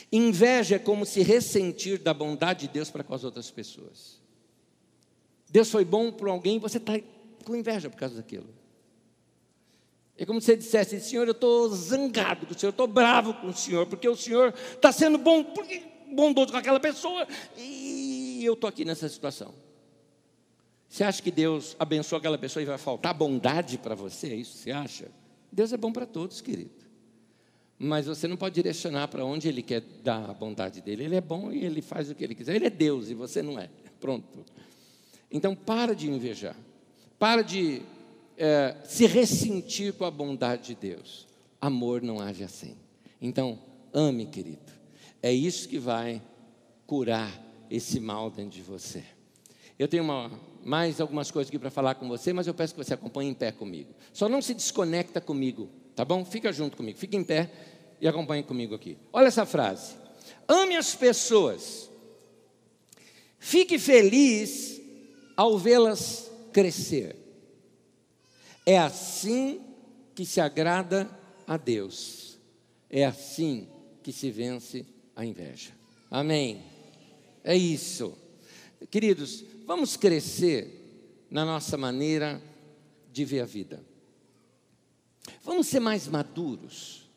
Inveja 0.09 0.77
é 0.77 0.79
como 0.79 1.05
se 1.05 1.21
ressentir 1.21 1.99
da 1.99 2.13
bondade 2.13 2.67
de 2.67 2.73
Deus 2.73 2.89
para 2.89 3.03
com 3.03 3.13
as 3.13 3.25
outras 3.25 3.51
pessoas. 3.51 4.21
Deus 5.49 5.69
foi 5.69 5.83
bom 5.83 6.13
para 6.13 6.31
alguém, 6.31 6.59
você 6.59 6.77
está 6.77 6.93
com 7.43 7.55
inveja 7.57 7.89
por 7.89 7.97
causa 7.97 8.15
daquilo. 8.15 8.60
É 10.21 10.25
como 10.25 10.39
se 10.39 10.45
você 10.45 10.55
dissesse, 10.55 11.01
Senhor, 11.01 11.27
eu 11.27 11.31
estou 11.31 11.67
zangado 11.69 12.45
com 12.45 12.53
o 12.53 12.55
Senhor, 12.55 12.67
eu 12.67 12.69
estou 12.69 12.85
bravo 12.85 13.33
com 13.33 13.47
o 13.47 13.53
Senhor, 13.53 13.87
porque 13.87 14.07
o 14.07 14.15
Senhor 14.15 14.53
está 14.71 14.91
sendo 14.91 15.17
bom, 15.17 15.43
bondoso 16.13 16.51
com 16.51 16.59
aquela 16.59 16.79
pessoa, 16.79 17.27
e 17.57 18.39
eu 18.45 18.53
estou 18.53 18.67
aqui 18.67 18.85
nessa 18.85 19.09
situação. 19.09 19.51
Você 20.87 21.03
acha 21.03 21.23
que 21.23 21.31
Deus 21.31 21.75
abençoa 21.79 22.19
aquela 22.19 22.37
pessoa 22.37 22.61
e 22.61 22.67
vai 22.67 22.77
faltar 22.77 23.15
bondade 23.15 23.79
para 23.79 23.95
você? 23.95 24.27
É 24.27 24.35
isso 24.35 24.51
que 24.51 24.59
você 24.59 24.71
acha? 24.71 25.11
Deus 25.51 25.73
é 25.73 25.77
bom 25.77 25.91
para 25.91 26.05
todos, 26.05 26.39
querido. 26.39 26.85
Mas 27.79 28.05
você 28.05 28.27
não 28.27 28.37
pode 28.37 28.53
direcionar 28.53 29.07
para 29.07 29.25
onde 29.25 29.47
Ele 29.47 29.63
quer 29.63 29.81
dar 30.03 30.29
a 30.29 30.33
bondade 30.35 30.81
dele. 30.81 31.03
Ele 31.03 31.15
é 31.15 31.21
bom 31.21 31.51
e 31.51 31.65
Ele 31.65 31.81
faz 31.81 32.11
o 32.11 32.13
que 32.13 32.23
Ele 32.23 32.35
quiser. 32.35 32.57
Ele 32.57 32.67
é 32.67 32.69
Deus 32.69 33.09
e 33.09 33.15
você 33.15 33.41
não 33.41 33.57
é. 33.57 33.71
Pronto. 33.99 34.45
Então, 35.31 35.55
para 35.55 35.95
de 35.95 36.07
invejar. 36.07 36.55
Para 37.17 37.41
de 37.41 37.81
é, 38.37 38.75
se 38.85 39.05
ressentir 39.05 39.93
com 39.93 40.05
a 40.05 40.11
bondade 40.11 40.67
de 40.67 40.75
Deus. 40.75 41.27
Amor 41.59 42.01
não 42.01 42.19
age 42.19 42.43
assim. 42.43 42.75
Então, 43.21 43.59
ame, 43.93 44.25
querido. 44.25 44.71
É 45.21 45.31
isso 45.31 45.69
que 45.69 45.77
vai 45.77 46.21
curar 46.87 47.31
esse 47.69 47.99
mal 47.99 48.29
dentro 48.29 48.51
de 48.51 48.61
você. 48.61 49.03
Eu 49.77 49.87
tenho 49.87 50.03
uma, 50.03 50.31
mais 50.63 50.99
algumas 50.99 51.31
coisas 51.31 51.49
aqui 51.49 51.57
para 51.57 51.69
falar 51.69 51.95
com 51.95 52.07
você, 52.07 52.33
mas 52.33 52.47
eu 52.47 52.53
peço 52.53 52.73
que 52.73 52.83
você 52.83 52.93
acompanhe 52.93 53.29
em 53.29 53.33
pé 53.33 53.51
comigo. 53.51 53.93
Só 54.11 54.27
não 54.27 54.41
se 54.41 54.53
desconecta 54.53 55.21
comigo, 55.21 55.69
tá 55.95 56.03
bom? 56.03 56.25
Fica 56.25 56.51
junto 56.51 56.75
comigo, 56.75 56.97
fica 56.97 57.15
em 57.15 57.23
pé 57.23 57.51
e 57.99 58.07
acompanhe 58.07 58.43
comigo 58.43 58.75
aqui. 58.75 58.97
Olha 59.13 59.27
essa 59.27 59.45
frase: 59.45 59.95
Ame 60.47 60.75
as 60.75 60.95
pessoas, 60.95 61.89
fique 63.39 63.79
feliz 63.79 64.81
ao 65.37 65.57
vê-las 65.57 66.29
crescer. 66.51 67.20
É 68.71 68.77
assim 68.77 69.59
que 70.15 70.25
se 70.25 70.39
agrada 70.39 71.09
a 71.45 71.57
Deus. 71.57 72.39
É 72.89 73.03
assim 73.03 73.67
que 74.01 74.13
se 74.13 74.31
vence 74.31 74.85
a 75.13 75.25
inveja. 75.25 75.71
Amém. 76.09 76.63
É 77.43 77.53
isso. 77.53 78.17
Queridos, 78.89 79.43
vamos 79.67 79.97
crescer 79.97 81.25
na 81.29 81.43
nossa 81.43 81.75
maneira 81.75 82.41
de 83.11 83.25
ver 83.25 83.41
a 83.41 83.45
vida. 83.45 83.85
Vamos 85.43 85.67
ser 85.67 85.81
mais 85.81 86.07
maduros. 86.07 87.09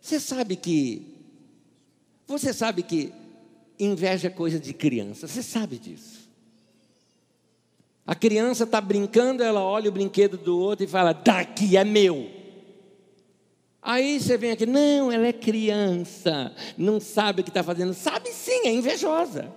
Você 0.00 0.20
sabe 0.20 0.54
que 0.54 1.12
você 2.24 2.54
sabe 2.54 2.84
que 2.84 3.12
inveja 3.80 4.28
é 4.28 4.30
coisa 4.30 4.60
de 4.60 4.72
criança. 4.72 5.26
Você 5.26 5.42
sabe 5.42 5.76
disso. 5.76 6.21
A 8.06 8.14
criança 8.14 8.64
está 8.64 8.80
brincando, 8.80 9.42
ela 9.42 9.62
olha 9.62 9.88
o 9.88 9.92
brinquedo 9.92 10.36
do 10.36 10.58
outro 10.58 10.84
e 10.84 10.88
fala: 10.88 11.12
"Daqui 11.12 11.76
é 11.76 11.84
meu". 11.84 12.30
Aí 13.80 14.20
você 14.20 14.36
vem 14.36 14.52
aqui, 14.52 14.64
não, 14.64 15.10
ela 15.10 15.26
é 15.26 15.32
criança, 15.32 16.54
não 16.78 17.00
sabe 17.00 17.40
o 17.40 17.44
que 17.44 17.50
está 17.50 17.64
fazendo. 17.64 17.92
Sabe 17.92 18.30
sim, 18.32 18.66
é 18.66 18.72
invejosa. 18.72 19.52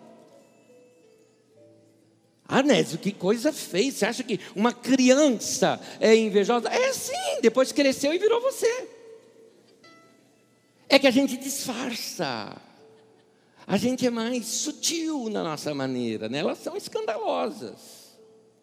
Anésio, 2.47 2.97
que 2.97 3.11
coisa 3.11 3.51
feia. 3.51 3.91
Você 3.91 4.05
acha 4.05 4.23
que 4.23 4.39
uma 4.55 4.73
criança 4.73 5.79
é 5.99 6.15
invejosa? 6.15 6.69
É 6.69 6.91
sim, 6.93 7.41
depois 7.41 7.71
cresceu 7.71 8.13
e 8.13 8.19
virou 8.19 8.41
você. 8.41 8.87
É 10.89 10.97
que 10.97 11.07
a 11.07 11.11
gente 11.11 11.37
disfarça. 11.37 12.55
A 13.67 13.77
gente 13.77 14.05
é 14.05 14.11
mais 14.11 14.45
sutil 14.45 15.27
na 15.29 15.43
nossa 15.43 15.73
maneira, 15.73 16.29
né? 16.29 16.39
elas 16.39 16.59
são 16.59 16.77
escandalosas. 16.77 17.94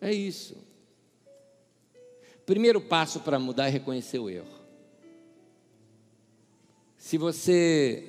É 0.03 0.12
isso. 0.12 0.57
Primeiro 2.44 2.80
passo 2.80 3.20
para 3.20 3.38
mudar 3.38 3.68
é 3.68 3.70
reconhecer 3.70 4.18
o 4.18 4.28
erro. 4.28 4.48
Se 6.98 7.16
você 7.16 8.09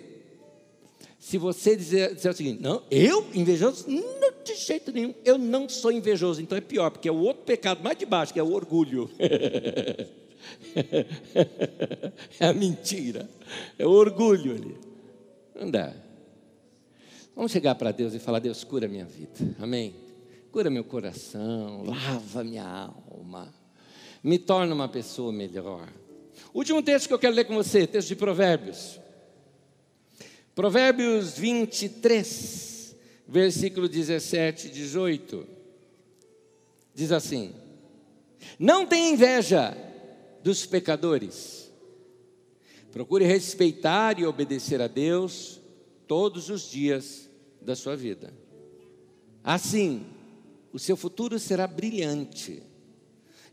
se 1.20 1.38
você 1.38 1.76
dizer, 1.76 2.16
dizer 2.16 2.30
o 2.30 2.34
seguinte, 2.34 2.62
não, 2.62 2.84
eu 2.92 3.26
invejoso? 3.34 3.86
Não, 3.88 4.44
de 4.44 4.56
jeito 4.56 4.92
nenhum, 4.92 5.14
eu 5.24 5.38
não 5.38 5.70
sou 5.70 5.90
invejoso, 5.90 6.42
então 6.42 6.58
é 6.58 6.62
pior, 6.62 6.90
porque 6.90 7.08
é 7.08 7.12
o 7.12 7.20
outro 7.20 7.44
pecado 7.44 7.82
mais 7.82 7.98
de 7.98 8.06
baixo, 8.06 8.34
que 8.34 8.40
é 8.40 8.44
o 8.44 8.52
orgulho. 8.52 9.10
é 12.38 12.46
a 12.46 12.54
mentira, 12.54 13.30
é 13.80 13.86
o 13.88 13.92
orgulho 13.92 14.54
ali. 14.54 14.76
Não 15.56 15.72
dá. 15.72 15.94
Vamos 17.34 17.54
chegar 17.54 17.76
para 17.76 17.92
Deus 17.92 18.14
e 18.14 18.20
falar: 18.20 18.40
Deus, 18.40 18.64
cura 18.66 18.88
minha 18.88 19.06
vida, 19.06 19.56
amém? 19.60 20.03
Cura 20.54 20.70
meu 20.70 20.84
coração, 20.84 21.82
lava 21.84 22.44
minha 22.44 22.64
alma, 22.64 23.52
me 24.24 24.38
torna 24.38 24.76
uma 24.76 24.88
pessoa 24.88 25.34
melhor. 25.34 25.92
Último 26.54 26.84
texto 26.84 27.08
que 27.08 27.14
eu 27.16 27.18
quero 27.18 27.34
ler 27.34 27.46
com 27.46 27.56
você, 27.56 27.88
texto 27.88 28.10
de 28.10 28.16
Provérbios. 28.16 29.00
Provérbios 30.54 31.40
23, 31.40 32.96
versículo 33.28 33.90
17 33.90 34.68
e 34.68 34.70
18. 34.70 35.48
Diz 36.94 37.12
assim: 37.12 37.56
Não 38.60 38.86
tenha 38.86 39.10
inveja 39.10 39.76
dos 40.44 40.68
pecadores. 40.68 41.68
Procure 42.92 43.26
respeitar 43.26 44.20
e 44.20 44.26
obedecer 44.28 44.80
a 44.84 44.88
Deus 44.88 45.60
todos 46.08 46.52
os 46.52 46.70
dias 46.70 47.28
da 47.60 47.76
sua 47.76 47.96
vida. 47.96 48.32
Assim, 49.44 50.13
o 50.74 50.80
seu 50.80 50.98
futuro 50.98 51.38
será 51.38 51.68
brilhante 51.68 52.64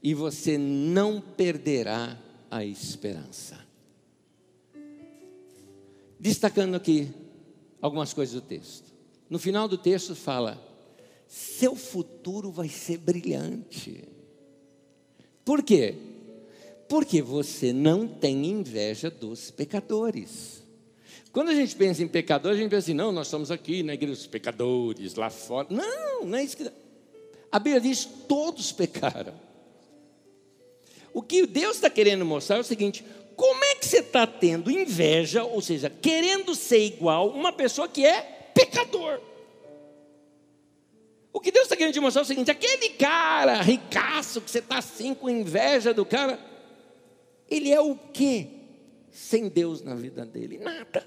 e 0.02 0.14
você 0.14 0.56
não 0.56 1.20
perderá 1.20 2.18
a 2.50 2.64
esperança. 2.64 3.60
Destacando 6.18 6.74
aqui 6.74 7.08
algumas 7.80 8.14
coisas 8.14 8.34
do 8.34 8.40
texto. 8.40 8.90
No 9.28 9.38
final 9.38 9.68
do 9.68 9.76
texto 9.76 10.14
fala: 10.14 10.58
seu 11.28 11.76
futuro 11.76 12.50
vai 12.50 12.68
ser 12.68 12.96
brilhante. 12.96 14.02
Por 15.44 15.62
quê? 15.62 15.94
Porque 16.88 17.20
você 17.20 17.72
não 17.72 18.08
tem 18.08 18.46
inveja 18.46 19.10
dos 19.10 19.50
pecadores. 19.50 20.62
Quando 21.32 21.50
a 21.50 21.54
gente 21.54 21.76
pensa 21.76 22.02
em 22.02 22.08
pecador, 22.08 22.52
a 22.52 22.56
gente 22.56 22.70
pensa 22.70 22.86
assim, 22.86 22.94
não, 22.94 23.12
nós 23.12 23.28
estamos 23.28 23.50
aqui 23.50 23.82
na 23.84 23.94
igreja 23.94 24.14
dos 24.14 24.26
pecadores, 24.26 25.14
lá 25.14 25.30
fora. 25.30 25.68
Não, 25.70 26.26
não 26.26 26.36
é 26.36 26.42
isso 26.42 26.56
que. 26.56 26.70
A 27.50 27.58
Bíblia 27.58 27.80
diz: 27.80 28.04
todos 28.28 28.72
pecaram. 28.72 29.34
O 31.12 31.22
que 31.22 31.46
Deus 31.46 31.76
está 31.76 31.90
querendo 31.90 32.24
mostrar 32.24 32.56
é 32.56 32.60
o 32.60 32.64
seguinte: 32.64 33.04
como 33.36 33.64
é 33.64 33.74
que 33.74 33.86
você 33.86 33.98
está 33.98 34.26
tendo 34.26 34.70
inveja, 34.70 35.44
ou 35.44 35.60
seja, 35.60 35.90
querendo 35.90 36.54
ser 36.54 36.84
igual 36.84 37.30
uma 37.30 37.52
pessoa 37.52 37.88
que 37.88 38.04
é 38.04 38.20
pecador? 38.54 39.20
O 41.32 41.40
que 41.40 41.52
Deus 41.52 41.64
está 41.64 41.76
querendo 41.76 41.94
te 41.94 42.00
mostrar 42.00 42.22
é 42.22 42.24
o 42.24 42.26
seguinte: 42.26 42.50
aquele 42.50 42.90
cara 42.90 43.60
ricaço 43.62 44.40
que 44.40 44.50
você 44.50 44.58
está 44.58 44.78
assim 44.78 45.14
com 45.14 45.28
inveja 45.28 45.94
do 45.94 46.04
cara, 46.04 46.38
ele 47.48 47.72
é 47.72 47.80
o 47.80 47.96
quê? 47.96 48.46
Sem 49.10 49.48
Deus 49.48 49.82
na 49.82 49.94
vida 49.94 50.24
dele? 50.24 50.58
Nada. 50.58 51.06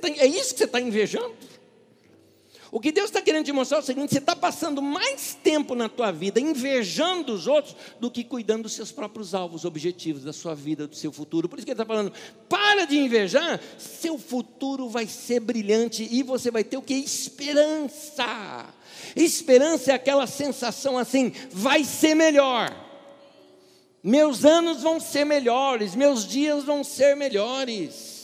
Tá, 0.00 0.08
é 0.08 0.26
isso 0.26 0.52
que 0.52 0.58
você 0.58 0.64
está 0.64 0.80
invejando? 0.80 1.34
O 2.70 2.80
que 2.80 2.90
Deus 2.90 3.06
está 3.06 3.20
querendo 3.20 3.44
te 3.44 3.52
mostrar 3.52 3.78
é 3.78 3.80
o 3.80 3.84
seguinte: 3.84 4.12
você 4.12 4.18
está 4.18 4.34
passando 4.34 4.82
mais 4.82 5.34
tempo 5.34 5.74
na 5.74 5.88
tua 5.88 6.10
vida 6.10 6.40
invejando 6.40 7.32
os 7.32 7.46
outros 7.46 7.76
do 8.00 8.10
que 8.10 8.24
cuidando 8.24 8.64
dos 8.64 8.72
seus 8.72 8.90
próprios 8.90 9.34
alvos, 9.34 9.64
objetivos, 9.64 10.24
da 10.24 10.32
sua 10.32 10.54
vida, 10.54 10.86
do 10.86 10.96
seu 10.96 11.12
futuro. 11.12 11.48
Por 11.48 11.58
isso 11.58 11.66
que 11.66 11.72
ele 11.72 11.80
está 11.80 11.86
falando: 11.86 12.12
para 12.48 12.84
de 12.84 12.98
invejar, 12.98 13.60
seu 13.78 14.18
futuro 14.18 14.88
vai 14.88 15.06
ser 15.06 15.40
brilhante 15.40 16.08
e 16.10 16.22
você 16.22 16.50
vai 16.50 16.64
ter 16.64 16.76
o 16.76 16.82
que? 16.82 16.94
Esperança. 16.94 18.66
Esperança 19.14 19.92
é 19.92 19.94
aquela 19.94 20.26
sensação 20.26 20.98
assim: 20.98 21.32
vai 21.52 21.84
ser 21.84 22.14
melhor. 22.14 22.84
Meus 24.02 24.44
anos 24.44 24.82
vão 24.82 25.00
ser 25.00 25.24
melhores, 25.24 25.94
meus 25.94 26.26
dias 26.26 26.64
vão 26.64 26.84
ser 26.84 27.16
melhores. 27.16 28.15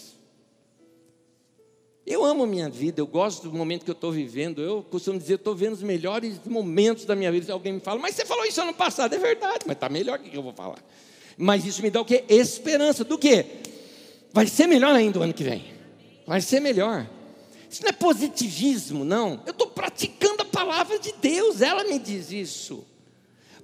Eu 2.13 2.27
amo 2.27 2.45
a 2.45 2.47
minha 2.47 2.69
vida, 2.69 3.01
eu 3.01 3.07
gosto 3.07 3.49
do 3.49 3.57
momento 3.57 3.87
que 3.87 3.91
eu 3.91 3.95
estou 3.95 4.13
vivendo. 4.13 4.61
Eu 4.61 4.83
costumo 4.83 5.19
dizer, 5.19 5.37
estou 5.37 5.55
vendo 5.55 5.73
os 5.73 5.83
melhores 5.83 6.39
momentos 6.45 7.07
da 7.07 7.17
minha 7.17 7.33
vida. 7.33 7.51
Alguém 7.51 7.73
me 7.73 7.81
fala, 7.81 7.99
mas 7.99 8.15
você 8.15 8.27
falou 8.27 8.45
isso 8.45 8.61
ano 8.61 8.75
passado, 8.75 9.15
é 9.15 9.19
verdade, 9.19 9.61
mas 9.67 9.77
está 9.77 9.89
melhor 9.89 10.19
que 10.19 10.37
eu 10.37 10.43
vou 10.43 10.53
falar. 10.53 10.85
Mas 11.39 11.65
isso 11.65 11.81
me 11.81 11.89
dá 11.89 12.03
o 12.03 12.05
quê? 12.05 12.23
Esperança. 12.29 13.03
Do 13.03 13.17
quê? 13.17 13.47
Vai 14.31 14.47
ser 14.47 14.67
melhor 14.67 14.95
ainda 14.95 15.21
o 15.21 15.23
ano 15.23 15.33
que 15.33 15.43
vem. 15.43 15.65
Vai 16.27 16.43
ser 16.43 16.61
melhor. 16.61 17.09
Isso 17.71 17.83
não 17.83 17.89
é 17.89 17.93
positivismo, 17.93 19.07
não. 19.07 19.41
Eu 19.47 19.53
estou 19.53 19.69
praticando 19.69 20.43
a 20.43 20.45
palavra 20.45 20.99
de 20.99 21.15
Deus, 21.19 21.63
ela 21.63 21.83
me 21.85 21.99
diz 21.99 22.31
isso. 22.31 22.85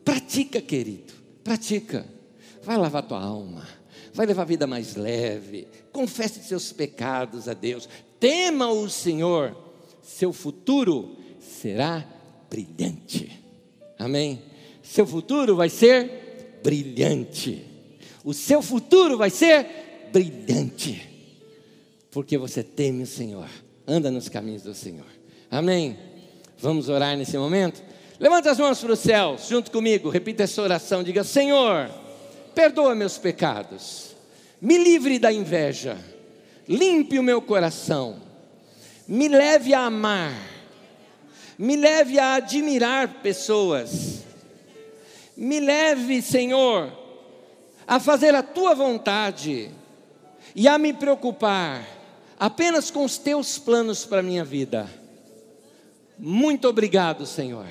Pratica, 0.02 0.62
querido, 0.62 1.12
pratica. 1.44 2.06
Vai 2.62 2.78
lavar 2.78 3.02
tua 3.02 3.22
alma 3.22 3.76
vai 4.18 4.26
levar 4.26 4.42
a 4.42 4.46
vida 4.46 4.66
mais 4.66 4.96
leve. 4.96 5.68
Confesse 5.92 6.42
seus 6.42 6.72
pecados 6.72 7.48
a 7.48 7.54
Deus 7.54 7.88
tema 8.20 8.70
o 8.70 8.88
Senhor, 8.88 9.56
seu 10.02 10.32
futuro 10.32 11.16
será 11.40 12.04
brilhante. 12.50 13.30
Amém? 13.98 14.42
Seu 14.82 15.06
futuro 15.06 15.56
vai 15.56 15.68
ser 15.68 16.58
brilhante. 16.62 17.64
O 18.24 18.32
seu 18.32 18.62
futuro 18.62 19.16
vai 19.16 19.30
ser 19.30 20.08
brilhante. 20.12 21.06
Porque 22.10 22.38
você 22.38 22.62
teme 22.62 23.02
o 23.02 23.06
Senhor, 23.06 23.48
anda 23.86 24.10
nos 24.10 24.28
caminhos 24.28 24.62
do 24.62 24.74
Senhor. 24.74 25.06
Amém? 25.50 25.96
Vamos 26.58 26.88
orar 26.88 27.16
nesse 27.16 27.36
momento? 27.36 27.82
Levanta 28.18 28.50
as 28.50 28.58
mãos 28.58 28.80
para 28.80 28.92
os 28.92 28.98
céus, 28.98 29.46
junto 29.48 29.70
comigo, 29.70 30.08
repita 30.08 30.42
essa 30.42 30.60
oração. 30.60 31.04
Diga: 31.04 31.22
Senhor, 31.22 31.88
perdoa 32.54 32.94
meus 32.94 33.16
pecados, 33.16 34.16
me 34.60 34.76
livre 34.76 35.18
da 35.18 35.32
inveja 35.32 35.96
limpe 36.68 37.18
o 37.18 37.22
meu 37.22 37.40
coração, 37.40 38.20
me 39.06 39.26
leve 39.26 39.72
a 39.72 39.86
amar, 39.86 40.34
me 41.58 41.76
leve 41.76 42.18
a 42.18 42.34
admirar 42.34 43.22
pessoas, 43.22 44.22
me 45.34 45.58
leve, 45.58 46.20
Senhor, 46.20 46.92
a 47.86 47.98
fazer 47.98 48.34
a 48.34 48.42
tua 48.42 48.74
vontade 48.74 49.70
e 50.54 50.68
a 50.68 50.76
me 50.76 50.92
preocupar 50.92 51.86
apenas 52.38 52.90
com 52.90 53.04
os 53.04 53.16
teus 53.16 53.58
planos 53.58 54.04
para 54.04 54.20
a 54.20 54.22
minha 54.22 54.44
vida. 54.44 54.88
Muito 56.18 56.68
obrigado, 56.68 57.24
Senhor, 57.24 57.66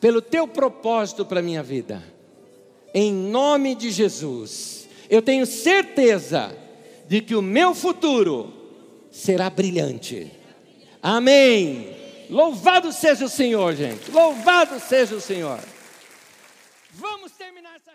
pelo 0.00 0.20
teu 0.20 0.48
propósito 0.48 1.24
para 1.24 1.40
a 1.40 1.42
minha 1.42 1.62
vida. 1.62 2.02
Em 2.92 3.12
nome 3.12 3.74
de 3.74 3.90
Jesus, 3.90 4.88
eu 5.08 5.22
tenho 5.22 5.46
certeza 5.46 6.56
de 7.12 7.20
que 7.20 7.34
o 7.34 7.42
meu 7.42 7.74
futuro 7.74 8.50
será 9.10 9.50
brilhante. 9.50 10.32
Amém. 11.02 11.94
Louvado 12.30 12.90
seja 12.90 13.26
o 13.26 13.28
Senhor, 13.28 13.74
gente. 13.74 14.10
Louvado 14.10 14.80
seja 14.80 15.14
o 15.14 15.20
Senhor. 15.20 15.60
Vamos 16.92 17.32
terminar 17.32 17.76
essa 17.76 17.90